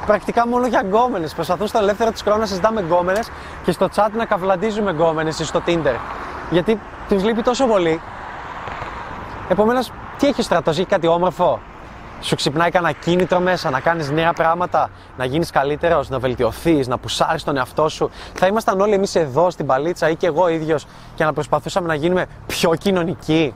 πρακτικά 0.05 0.47
μόνο 0.47 0.67
για 0.67 0.81
γκόμενες. 0.81 1.33
Προσπαθούν 1.33 1.67
στο 1.67 1.77
ελεύθερο 1.77 2.11
της 2.11 2.21
χρόνο 2.21 2.39
να 2.39 2.45
συζητάμε 2.45 2.81
γκόμενες 2.81 3.31
και 3.63 3.71
στο 3.71 3.87
chat 3.95 4.09
να 4.17 4.25
καυλαντίζουμε 4.25 4.91
γκόμενες 4.91 5.39
ή 5.39 5.45
στο 5.45 5.61
Tinder. 5.65 5.95
Γιατί 6.49 6.79
τους 7.09 7.23
λείπει 7.23 7.41
τόσο 7.41 7.65
πολύ. 7.65 8.01
Επομένως, 9.49 9.91
τι 10.17 10.27
έχει 10.27 10.39
ο 10.39 10.43
στρατός, 10.43 10.77
έχει 10.77 10.87
κάτι 10.87 11.07
όμορφο; 11.07 11.59
Σου 12.21 12.35
ξυπνάει 12.35 12.69
κανένα 12.69 12.93
κίνητρο 12.93 13.39
μέσα 13.39 13.69
να 13.69 13.79
κάνεις 13.79 14.09
νέα 14.09 14.33
πράγματα, 14.33 14.89
να 15.17 15.25
γίνεις 15.25 15.49
καλύτερος, 15.49 16.09
να 16.09 16.19
βελτιωθείς, 16.19 16.87
να 16.87 16.97
πουσάρεις 16.97 17.43
τον 17.43 17.57
εαυτό 17.57 17.89
σου. 17.89 18.09
Θα 18.33 18.47
ήμασταν 18.47 18.81
όλοι 18.81 18.93
εμείς 18.93 19.15
εδώ 19.15 19.49
στην 19.49 19.65
παλίτσα 19.65 20.09
ή 20.09 20.15
και 20.15 20.27
εγώ 20.27 20.47
ίδιος 20.47 20.87
και 21.15 21.23
να 21.23 21.33
προσπαθούσαμε 21.33 21.87
να 21.87 21.93
γίνουμε 21.93 22.25
πιο 22.47 22.75
κοινωνικοί. 22.75 23.53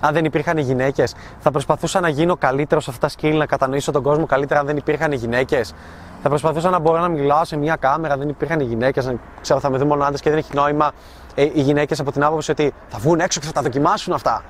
Αν 0.00 0.12
δεν 0.12 0.24
υπήρχαν 0.24 0.58
οι 0.58 0.62
γυναίκες, 0.62 1.14
θα 1.38 1.50
προσπαθούσα 1.50 2.00
να 2.00 2.08
γίνω 2.08 2.36
καλύτερος 2.36 2.84
σε 2.84 2.90
αυτά 2.90 3.06
τα 3.06 3.12
σκύλ, 3.12 3.36
να 3.36 3.46
κατανοήσω 3.46 3.92
τον 3.92 4.02
κόσμο 4.02 4.26
καλύτερα 4.26 4.60
αν 4.60 4.66
δεν 4.66 4.76
υπήρχαν 4.76 5.12
οι 5.12 5.16
γυναίκες. 5.16 5.74
Θα 6.22 6.28
προσπαθούσα 6.28 6.70
να 6.70 6.78
μπορώ 6.78 7.00
να 7.00 7.08
μιλάω 7.08 7.44
σε 7.44 7.56
μια 7.56 7.76
κάμερα, 7.76 8.12
αν 8.14 8.18
δεν 8.18 8.28
υπήρχαν 8.28 8.60
οι 8.60 8.64
γυναίκες. 8.64 9.06
Να 9.06 9.14
ξέρω, 9.40 9.60
θα 9.60 9.70
με 9.70 9.78
δουν 9.78 9.86
μόνο 9.86 10.04
άντρε 10.04 10.18
και 10.18 10.30
δεν 10.30 10.38
έχει 10.38 10.54
νόημα 10.54 10.90
ε, 11.34 11.42
οι 11.42 11.60
γυναίκες 11.60 12.00
από 12.00 12.12
την 12.12 12.24
άποψη 12.24 12.50
ότι 12.50 12.72
θα 12.88 12.98
βγουν 12.98 13.20
έξω 13.20 13.40
και 13.40 13.46
θα 13.46 13.52
τα 13.52 13.62
δοκιμάσουν 13.62 14.12
αυτά 14.12 14.42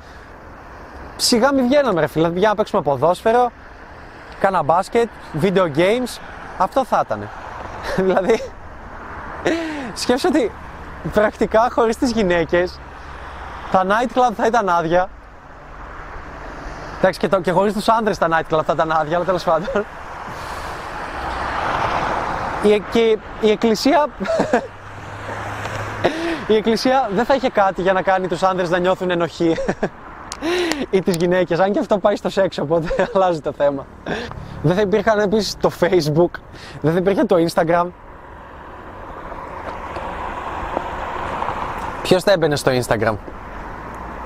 σιγά 1.19 1.53
μην 1.53 1.67
βγαίναμε 1.67 2.01
ρε 2.01 2.07
φίλε, 2.07 2.29
να 2.29 2.55
παίξουμε 2.55 2.83
ποδόσφαιρο, 2.83 3.51
κάνα 4.41 4.63
μπάσκετ, 4.63 5.09
video 5.41 5.71
games, 5.77 6.19
αυτό 6.59 6.85
θα 6.85 7.03
ήταν. 7.05 7.29
δηλαδή, 8.07 8.43
σκέψω 9.95 10.29
ότι 10.29 10.53
πρακτικά 11.13 11.69
χωρίς 11.73 11.97
τις 11.97 12.11
γυναίκες, 12.11 12.81
τα 13.71 13.87
nightclub 13.87 14.33
θα 14.37 14.47
ήταν 14.47 14.69
άδεια. 14.69 15.09
Εντάξει, 16.99 17.19
και, 17.19 17.29
το, 17.29 17.41
και 17.41 17.53
χωρίς 17.53 17.73
τους 17.73 17.89
άντρες 17.89 18.19
τα 18.19 18.29
nightclub 18.31 18.61
θα 18.65 18.73
ήταν 18.73 18.93
άδεια, 18.93 19.17
αλλά 19.17 19.25
τέλος 19.25 19.45
πάντων. 19.45 19.85
Η, 22.63 22.83
και 22.91 23.19
η 23.41 23.51
εκκλησία 23.51 24.07
η 26.47 26.55
εκκλησία 26.55 27.09
δεν 27.13 27.25
θα 27.25 27.35
είχε 27.35 27.51
κάτι 27.51 27.83
για 27.83 27.93
να 27.93 28.03
κάνει 28.03 28.29
τους 28.29 28.43
άνδρες 28.43 28.71
να 28.71 28.79
νιώθουν 28.79 29.11
ενοχή 29.11 29.57
ή 30.91 31.03
τις 31.03 31.17
γυναίκες, 31.17 31.59
αν 31.59 31.73
και 31.73 31.79
αυτό 31.79 31.99
πάει 31.99 32.17
στο 32.17 32.29
σεξ, 32.31 32.59
οπότε 32.59 32.89
αλλάζει 33.15 33.41
το 33.41 33.53
θέμα. 33.53 33.87
Δεν 34.63 34.75
θα 34.75 34.81
υπήρχαν 34.81 35.19
επίσης 35.19 35.57
το 35.57 35.71
facebook, 35.81 36.41
δεν 36.81 36.93
θα 36.93 36.99
υπήρχε 36.99 37.25
το 37.25 37.37
instagram. 37.49 37.87
Ποιος 42.03 42.23
θα 42.23 42.33
έμπαινε 42.33 42.57
στο 42.57 42.73
instagram; 42.73 43.15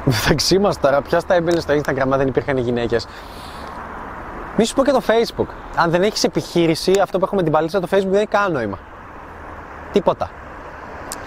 μεταξύ 0.04 0.58
μας 0.58 0.80
τώρα, 0.80 1.00
ποιος 1.00 1.24
θα 1.24 1.34
έμπαινε 1.34 1.60
στο 1.60 1.74
instagram 1.74 2.08
αν 2.10 2.18
δεν 2.18 2.26
υπήρχαν 2.26 2.56
οι 2.56 2.60
γυναίκες; 2.60 3.06
Μη 4.56 4.64
σου 4.64 4.74
πω 4.74 4.84
και 4.84 4.90
το 4.90 5.00
facebook. 5.06 5.46
Αν 5.76 5.90
δεν 5.90 6.02
έχεις 6.02 6.24
επιχείρηση, 6.24 6.92
αυτό 7.02 7.18
που 7.18 7.24
έχουμε 7.24 7.42
την 7.42 7.52
παλίτσα 7.52 7.80
το 7.80 7.88
facebook 7.90 8.10
δεν 8.10 8.14
έχει 8.14 8.26
κανένα 8.26 8.52
νόημα. 8.52 8.78
Τίποτα 9.92 10.30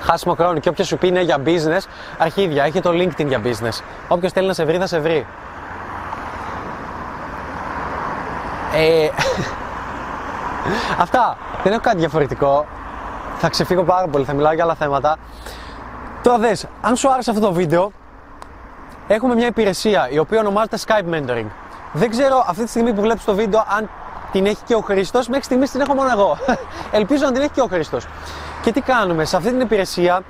χάσιμο 0.01 0.33
χρόνο. 0.33 0.59
Και 0.59 0.69
όποιος 0.69 0.87
σου 0.87 0.97
πει 0.97 1.07
είναι 1.07 1.21
για 1.21 1.37
business, 1.45 1.81
αρχίδια, 2.17 2.63
έχει 2.63 2.81
το 2.81 2.89
LinkedIn 2.89 3.27
για 3.27 3.41
business. 3.43 3.83
Όποιος 4.07 4.31
θέλει 4.31 4.47
να 4.47 4.53
σε 4.53 4.65
βρει, 4.65 4.77
θα 4.77 4.87
σε 4.87 4.99
βρει. 4.99 5.25
Ε, 8.75 9.09
αυτά. 11.03 11.37
Δεν 11.63 11.73
έχω 11.73 11.81
κάτι 11.81 11.97
διαφορετικό. 11.97 12.65
Θα 13.37 13.49
ξεφύγω 13.49 13.83
πάρα 13.83 14.07
πολύ, 14.07 14.25
θα 14.25 14.33
μιλάω 14.33 14.53
για 14.53 14.63
άλλα 14.63 14.75
θέματα. 14.75 15.17
Τώρα 16.23 16.37
δες, 16.37 16.65
αν 16.81 16.95
σου 16.95 17.11
άρεσε 17.11 17.29
αυτό 17.29 17.41
το 17.41 17.53
βίντεο, 17.53 17.91
έχουμε 19.07 19.35
μια 19.35 19.47
υπηρεσία 19.47 20.09
η 20.09 20.17
οποία 20.17 20.39
ονομάζεται 20.39 20.77
Skype 20.87 21.13
Mentoring. 21.13 21.45
Δεν 21.93 22.09
ξέρω 22.09 22.45
αυτή 22.47 22.63
τη 22.63 22.69
στιγμή 22.69 22.93
που 22.93 23.01
βλέπεις 23.01 23.23
το 23.23 23.35
βίντεο 23.35 23.65
αν 23.77 23.89
την 24.31 24.45
έχει 24.45 24.63
και 24.65 24.75
ο 24.75 24.79
Χρήστος. 24.79 25.27
Μέχρι 25.27 25.43
στιγμής 25.43 25.71
την 25.71 25.81
έχω 25.81 25.93
μόνο 25.93 26.09
εγώ. 26.11 26.37
Ελπίζω 26.99 27.25
να 27.25 27.31
την 27.31 27.41
έχει 27.41 27.51
και 27.51 27.61
ο 27.61 27.65
Χρήστος. 27.65 28.07
Και 28.65 28.71
τι 28.71 28.81
κάνουμε, 28.81 29.25
σε 29.25 29.35
αυτή 29.37 29.49
την 29.49 29.59
υπηρεσία 29.59 30.21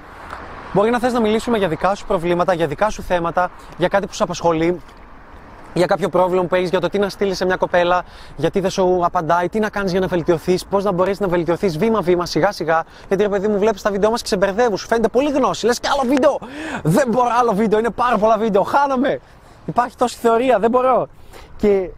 μπορεί 0.74 0.89
να 0.89 1.00
θες 1.00 1.13
να 1.13 1.19
μιλήσουμε 1.19 1.58
για 1.58 1.67
δικά 1.67 1.95
σου 1.95 2.06
προβλήματα, 2.06 2.54
για 2.54 2.67
δικά 2.67 2.89
σου 2.89 3.02
θέματα, 3.02 3.50
για 3.78 3.88
κάτι 3.88 4.08
που 4.08 4.13
σου 4.13 4.24
απασχολεί, 4.24 4.82
για 5.74 5.86
κάποιο 5.86 6.10
πρόβλημα 6.10 6.43
που 6.43 6.56
έχεις, 6.56 6.69
για 6.69 6.80
το 6.80 6.89
τι 6.89 7.00
να 7.00 7.10
στείλεις 7.10 7.38
σε 7.38 7.45
μια 7.45 7.56
κοπέλα, 7.56 8.04
γιατί 8.36 8.60
δεν 8.60 8.69
σου 8.69 9.02
απαντάει, 9.04 9.50
τι 9.50 9.60
να 9.60 9.69
κάνεις 9.69 9.91
για 9.91 10.00
να 10.00 10.08
βελτιωθείς, 10.08 10.65
πώς 10.65 10.84
να 10.84 10.91
μπορέσεις 10.91 11.19
να 11.19 11.28
βελτιωθείς 11.28 11.78
βήμα-βήμα, 11.78 12.26
σιγά-σιγά. 12.26 12.84
Γιατί 13.08 13.24
ρε 13.24 13.30
παιδί 13.30 13.48
μου, 13.48 13.60
βλέπεις 13.60 13.82
τα 13.82 13.91
βίντεο 13.91 14.10
μας 14.10 14.21
και 14.21 14.28
σε 14.28 14.38
μπερδεύουν, 14.38 14.78
σου 14.78 14.88
φαίνεται 14.88 15.08
πολύ 15.08 15.32
γνώση. 15.32 15.65
Λες 15.65 15.80
και 15.80 15.88
άλλο 15.91 16.10
βίντεο. 16.10 16.39
Δεν 16.84 17.08
μπορώ 17.10 17.30
άλλο 17.39 17.52
βίντεο, 17.54 17.80
είναι 17.80 17.89
πάρα 17.89 18.17
πολλά 18.17 18.38
βίντεο. 18.38 18.63
Χάνομαι. 18.63 19.21
Υπάρχει 19.65 19.95
τόση 19.95 20.17
θεωρία, 20.17 20.60
δεν 20.60 20.69
μπορώ. 20.69 21.08
Και 21.58 21.89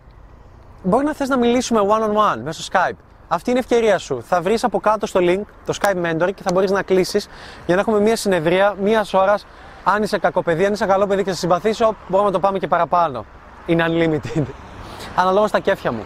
μπορεί 0.83 1.05
να 1.05 1.13
θες 1.13 1.29
να 1.29 1.37
μιλήσουμε 1.37 1.79
one-on-one 1.87 2.41
μέσω 2.43 2.63
Skype. 2.71 2.97
Αυτή 3.27 3.49
είναι 3.49 3.59
η 3.59 3.61
ευκαιρία 3.69 3.97
σου. 3.97 4.23
Θα 4.27 4.41
βρεις 4.41 4.63
από 4.63 4.79
κάτω 4.79 5.05
στο 5.05 5.19
link 5.23 5.41
το 5.65 5.77
Skype 5.81 6.05
Mentor 6.05 6.29
και 6.35 6.43
θα 6.43 6.49
μπορείς 6.53 6.71
να 6.71 6.81
κλείσεις 6.81 7.27
για 7.65 7.75
να 7.75 7.81
έχουμε 7.81 7.99
μια 7.99 8.15
συνεδρία 8.15 8.75
μίας 8.81 9.13
ώρας. 9.13 9.45
Αν 9.83 10.03
είσαι 10.03 10.17
κακό 10.17 10.41
παιδί, 10.41 10.65
αν 10.65 10.73
είσαι 10.73 10.85
καλό 10.85 11.07
παιδί 11.07 11.23
και 11.23 11.31
σε 11.31 11.37
συμπαθήσω, 11.37 11.95
μπορούμε 12.07 12.29
να 12.29 12.33
το 12.33 12.39
πάμε 12.39 12.59
και 12.59 12.67
παραπάνω. 12.67 13.25
Είναι 13.65 13.85
unlimited. 13.87 14.43
Αναλόγως 15.15 15.49
στα 15.49 15.59
κέφια 15.59 15.91
μου. 15.91 16.03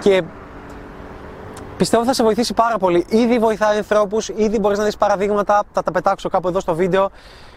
Και 0.00 0.22
πιστεύω 1.76 2.04
θα 2.04 2.12
σε 2.12 2.22
βοηθήσει 2.22 2.54
πάρα 2.54 2.78
πολύ. 2.78 3.06
Ήδη 3.08 3.38
βοηθάει 3.38 3.76
ανθρώπους, 3.76 4.28
ήδη 4.28 4.58
μπορείς 4.58 4.78
να 4.78 4.84
δεις 4.84 4.96
παραδείγματα. 4.96 5.62
Θα 5.72 5.82
τα 5.82 5.90
πετάξω 5.90 6.28
κάπου 6.28 6.48
εδώ 6.48 6.60
στο 6.60 6.74
βίντεο. 6.74 7.10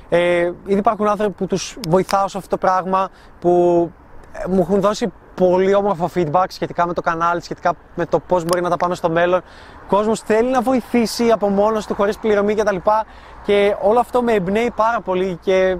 Ε, 0.09 0.51
ήδη 0.65 0.79
υπάρχουν 0.79 1.07
άνθρωποι 1.07 1.33
που 1.33 1.47
τους 1.47 1.77
βοηθάω 1.87 2.27
σε 2.27 2.37
αυτό 2.37 2.49
το 2.49 2.57
πράγμα, 2.57 3.09
που 3.39 3.49
ε, 4.31 4.47
μου 4.47 4.59
έχουν 4.59 4.81
δώσει 4.81 5.11
πολύ 5.39 5.73
όμορφο 5.75 6.09
feedback 6.15 6.45
σχετικά 6.47 6.87
με 6.87 6.93
το 6.93 7.01
κανάλι, 7.01 7.41
σχετικά 7.41 7.73
με 7.95 8.05
το 8.05 8.19
πώς 8.19 8.43
μπορεί 8.43 8.61
να 8.61 8.69
τα 8.69 8.77
πάμε 8.77 8.95
στο 8.95 9.09
μέλλον. 9.09 9.39
Ο 9.83 9.87
κόσμος 9.87 10.19
θέλει 10.19 10.49
να 10.49 10.61
βοηθήσει 10.61 11.31
από 11.31 11.49
μόνος 11.49 11.85
του, 11.85 11.95
χωρίς 11.95 12.17
πληρωμή 12.17 12.55
κτλ. 12.55 12.75
Και 13.43 13.75
όλο 13.81 13.99
αυτό 13.99 14.21
με 14.21 14.33
εμπνέει 14.33 14.71
πάρα 14.75 15.01
πολύ 15.01 15.37
και 15.41 15.77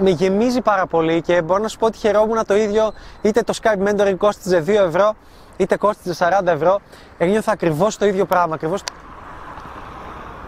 με 0.00 0.10
γεμίζει 0.10 0.60
πάρα 0.60 0.86
πολύ 0.86 1.20
και 1.20 1.42
μπορώ 1.42 1.62
να 1.62 1.68
σου 1.68 1.78
πω 1.78 1.86
ότι 1.86 1.98
χαιρόμουν 1.98 2.46
το 2.46 2.56
ίδιο 2.56 2.92
είτε 3.22 3.42
το 3.42 3.54
Skype 3.62 3.88
Mentoring 3.88 4.16
κόστιζε 4.18 4.64
2 4.66 4.68
ευρώ 4.68 5.12
είτε 5.56 5.76
κόστιζε 5.76 6.30
40 6.42 6.46
ευρώ 6.46 6.80
ένιωθα 7.18 7.52
ακριβώς 7.52 7.96
το 7.96 8.06
ίδιο 8.06 8.24
πράγμα, 8.24 8.54
ακριβώς 8.54 8.82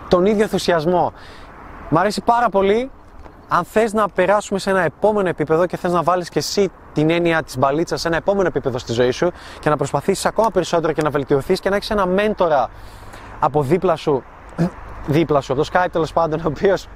τον 0.08 0.26
ίδιο 0.26 0.42
ενθουσιασμό. 0.42 1.12
Μ' 1.88 1.98
αρέσει 1.98 2.22
πάρα 2.22 2.48
πολύ 2.48 2.90
αν 3.48 3.64
θες 3.64 3.92
να 3.92 4.08
περάσουμε 4.08 4.58
σε 4.58 4.70
ένα 4.70 4.80
επόμενο 4.80 5.28
επίπεδο 5.28 5.66
και 5.66 5.76
θες 5.76 5.92
να 5.92 6.02
βάλεις 6.02 6.28
και 6.28 6.38
εσύ 6.38 6.70
την 6.92 7.10
έννοια 7.10 7.42
της 7.42 7.58
μπαλίτσας 7.58 8.00
σε 8.00 8.08
ένα 8.08 8.16
επόμενο 8.16 8.48
επίπεδο 8.48 8.78
στη 8.78 8.92
ζωή 8.92 9.10
σου 9.10 9.32
και 9.60 9.68
να 9.68 9.76
προσπαθήσεις 9.76 10.26
ακόμα 10.26 10.50
περισσότερο 10.50 10.92
και 10.92 11.02
να 11.02 11.10
βελτιωθείς 11.10 11.60
και 11.60 11.68
να 11.68 11.76
έχεις 11.76 11.90
ένα 11.90 12.06
μέντορα 12.06 12.68
από 13.40 13.62
δίπλα 13.62 13.96
σου, 13.96 14.22
δίπλα 15.06 15.40
σου, 15.40 15.52
από 15.52 15.62
το 15.62 15.68
Skype 15.72 15.88
τέλος 15.92 16.12
πάντων, 16.12 16.40
ο 16.40 16.46
οποίος 16.46 16.88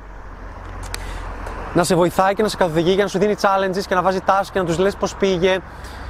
να 1.75 1.85
σε 1.85 1.95
βοηθάει 1.95 2.35
και 2.35 2.43
να 2.43 2.49
σε 2.49 2.57
καθοδηγεί 2.57 2.97
και 2.97 3.03
να 3.03 3.09
σου 3.09 3.19
δίνει 3.19 3.35
challenges 3.41 3.83
και 3.89 3.95
να 3.95 4.03
βάζει 4.03 4.19
tasks 4.27 4.49
και 4.53 4.59
να 4.59 4.65
τους 4.65 4.79
λες 4.79 4.97
πώς 4.97 5.15
πήγε 5.15 5.59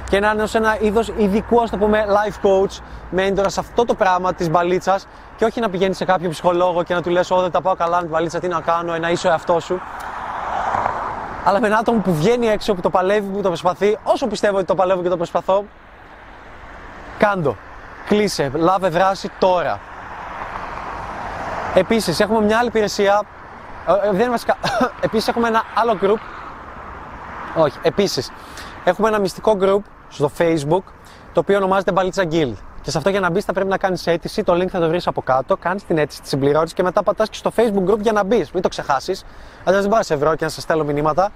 και 0.09 0.19
να 0.19 0.31
είναι 0.31 0.43
ως 0.43 0.55
ένα 0.55 0.77
είδος 0.81 1.11
ειδικού, 1.17 1.61
ας 1.61 1.69
το 1.69 1.77
πούμε, 1.77 2.05
life 2.07 2.47
coach, 2.47 2.79
mentor 3.17 3.45
σε 3.47 3.59
αυτό 3.59 3.85
το 3.85 3.93
πράγμα 3.93 4.33
της 4.33 4.49
μπαλίτσας 4.49 5.07
και 5.35 5.45
όχι 5.45 5.59
να 5.59 5.69
πηγαίνει 5.69 5.93
σε 5.93 6.05
κάποιο 6.05 6.29
ψυχολόγο 6.29 6.83
και 6.83 6.93
να 6.93 7.01
του 7.01 7.09
λες: 7.09 7.31
Ω, 7.31 7.41
δεν 7.41 7.51
τα 7.51 7.61
πάω 7.61 7.75
καλά 7.75 7.95
με 7.95 8.01
την 8.01 8.11
μπαλίτσα, 8.11 8.39
τι 8.39 8.47
να 8.47 8.61
κάνω, 8.61 8.97
να 8.97 9.09
είσαι 9.09 9.27
ο 9.27 9.29
εαυτό 9.29 9.59
σου 9.59 9.81
αλλά 11.47 11.59
με 11.59 11.67
ένα 11.67 11.77
άτομο 11.77 12.01
που 12.01 12.13
βγαίνει 12.13 12.47
έξω, 12.47 12.73
που 12.73 12.81
το 12.81 12.89
παλεύει, 12.89 13.27
που 13.27 13.41
το 13.41 13.47
προσπαθεί, 13.47 13.97
όσο 14.03 14.27
πιστεύω 14.27 14.57
ότι 14.57 14.65
το 14.65 14.75
παλεύω 14.75 15.01
και 15.01 15.09
το 15.09 15.17
προσπαθώ, 15.17 15.65
κάντο. 17.17 17.55
Κλείσε, 18.07 18.51
λάβε 18.53 18.89
δράση 18.89 19.31
τώρα. 19.39 19.79
Επίσης, 21.73 22.19
έχουμε 22.19 22.41
μια 22.41 22.57
άλλη 22.57 22.67
υπηρεσία, 22.67 23.21
ε, 23.87 24.07
ε, 24.07 24.11
δεν 24.11 24.29
βασικά, 24.29 24.57
επίσης 25.05 25.27
έχουμε 25.27 25.47
ένα 25.47 25.63
άλλο 25.75 25.97
group, 26.01 26.19
όχι, 27.55 27.77
επίσης, 27.81 28.31
έχουμε 28.83 29.07
ένα 29.07 29.19
μυστικό 29.19 29.57
group 29.61 29.81
στο 30.09 30.31
facebook, 30.37 30.83
το 31.33 31.39
οποίο 31.39 31.57
ονομάζεται 31.57 31.91
Μπαλίτσα 31.91 32.23
Guild. 32.31 32.55
Και 32.87 32.93
σε 32.93 32.99
αυτό 32.99 33.09
για 33.09 33.19
να 33.19 33.29
μπεις 33.29 33.45
θα 33.45 33.53
πρέπει 33.53 33.69
να 33.69 33.77
κάνεις 33.77 34.07
αίτηση. 34.07 34.43
Το 34.43 34.53
link 34.53 34.67
θα 34.67 34.79
το 34.79 34.87
βρεις 34.87 35.07
από 35.07 35.21
κάτω. 35.21 35.57
Κάνεις 35.57 35.85
την 35.85 35.97
αίτηση, 35.97 36.21
της 36.21 36.29
συμπληρώνει 36.29 36.69
και 36.69 36.83
μετά 36.83 37.03
πατάς 37.03 37.29
και 37.29 37.35
στο 37.35 37.51
Facebook 37.55 37.91
group 37.91 37.99
για 37.99 38.11
να 38.11 38.23
μπεις. 38.23 38.51
Μην 38.51 38.61
το 38.61 38.69
ξεχάσεις. 38.69 39.23
Αλλιώς 39.63 39.87
δεν 39.87 40.03
σε 40.03 40.13
ευρώ 40.13 40.35
και 40.35 40.43
να 40.43 40.49
σας 40.49 40.63
στέλνω 40.63 40.83
μηνύματα. 40.83 41.29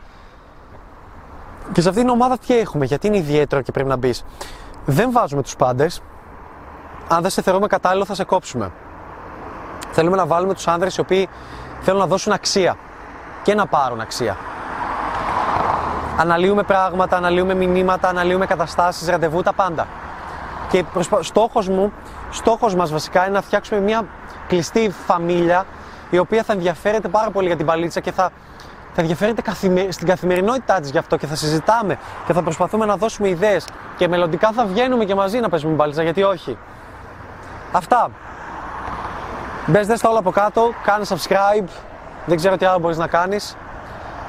Και 1.72 1.82
σε 1.82 1.90
αυτήν 1.90 2.04
την 2.04 2.14
ομάδα 2.14 2.38
τι 2.38 2.58
έχουμε, 2.58 2.86
γιατί 2.86 3.08
είναι 3.08 3.18
ιδιαίτερο 3.18 3.62
και 3.62 3.72
πρέπει 3.72 3.90
να 3.90 3.96
μπεις. 3.96 4.24
Δεν 4.86 5.12
βάζουμε 5.12 5.42
τους 5.42 5.56
πάντες. 5.56 6.02
Αν 7.08 7.22
δεν 7.22 7.32
σε 7.32 7.42
θεωρούμε 7.42 7.68
κατάλληλο, 7.68 8.06
θα 8.06 8.16
σε 8.16 8.24
κόψουμε. 8.24 8.72
Θέλουμε 9.92 10.16
να 10.16 10.26
βάλουμε 10.26 10.54
τους 10.54 10.68
άνδρες 10.68 10.98
οι 10.98 11.00
οποίοι 11.00 11.30
θέλουν 11.82 12.00
να 12.00 12.08
δώσουν 12.08 12.32
αξία 12.32 12.76
και 13.44 13.54
να 13.54 13.66
πάρουν 13.66 14.02
αξία. 14.02 14.38
Αναλύουμε 16.18 16.64
πράγματα, 16.64 17.18
αναλύουμε 17.18 17.54
μηνύματα, 17.54 18.08
αναλύουμε 18.08 18.46
καταστάσεις, 18.46 19.08
ραντεβού, 19.08 19.42
τα 19.42 19.54
πάντα. 19.54 19.88
Και 20.72 20.84
προσπα... 20.84 21.24
στόχος 21.24 21.70
μου, 21.70 21.94
στόχος 22.32 22.76
μας 22.76 22.92
βασικά 22.92 23.24
είναι 23.24 23.34
να 23.34 23.42
φτιάξουμε 23.42 23.80
μια 23.80 24.06
κλειστή 24.48 24.94
φαμίλια 25.06 25.66
η 26.10 26.18
οποία 26.18 26.44
θα 26.44 26.54
ενδιαφέρεται 26.54 27.08
πάρα 27.08 27.30
πολύ 27.30 27.48
για 27.48 27.56
την 27.56 27.66
παλίτσα 27.66 28.00
και 28.00 28.12
θα, 28.12 28.32
θα 28.94 29.02
ενδιαφέρεται 29.02 29.42
στην 29.90 30.08
καθημερινότητά 30.08 30.80
της 30.80 30.90
γι' 30.90 30.98
αυτό 30.98 31.18
και 31.18 31.28
θα 31.28 31.36
συζητάμε 31.36 31.98
και 32.26 32.34
θα 32.34 32.42
προσπαθούμε 32.42 32.86
να 32.86 32.98
δώσουμε 32.98 33.30
ιδέες 33.30 33.66
και 33.98 34.08
μελλοντικά 34.08 34.52
θα 34.52 34.66
βγαίνουμε 34.66 35.06
και 35.06 35.16
μαζί 35.16 35.40
να 35.40 35.50
παίζουμε 35.50 35.74
μπαλίτσα 35.74 36.04
γιατί 36.04 36.24
όχι. 36.24 36.58
Αυτά. 37.72 38.10
Μπες 39.66 39.88
δες 39.88 40.00
τα 40.00 40.10
όλα 40.10 40.20
από 40.20 40.32
κάτω, 40.32 40.74
κάνε 40.84 41.06
subscribe, 41.08 41.68
δεν 42.26 42.38
ξέρω 42.38 42.58
τι 42.58 42.66
άλλο 42.66 42.80
μπορείς 42.80 42.98
να 42.98 43.08
κάνεις. 43.08 43.56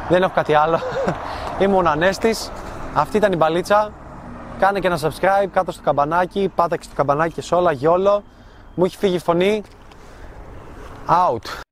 Δεν 0.09 0.23
έχω 0.23 0.33
κάτι 0.35 0.55
άλλο. 0.55 0.81
Είμαι 1.61 1.75
ο 1.75 1.83
Ανέστης, 1.87 2.51
αυτή 2.95 3.17
ήταν 3.17 3.33
η 3.33 3.37
μπαλίτσα. 3.37 3.91
Κάνε 4.63 4.81
και 4.81 4.87
ένα 4.87 4.99
subscribe 5.01 5.49
κάτω 5.53 5.73
στο 5.73 5.83
καμπανάκι, 5.83 6.53
πάτα 6.55 6.77
και 6.77 6.83
στο 6.83 6.95
καμπανάκι 6.95 7.35
και 7.35 7.43
σε 7.43 7.55
όλα, 7.55 7.73
γιόλο. 7.73 8.23
Μου 8.75 8.85
έχει 8.85 8.97
φύγει 8.97 9.15
η 9.15 9.19
φωνή. 9.19 9.63
Out. 11.09 11.72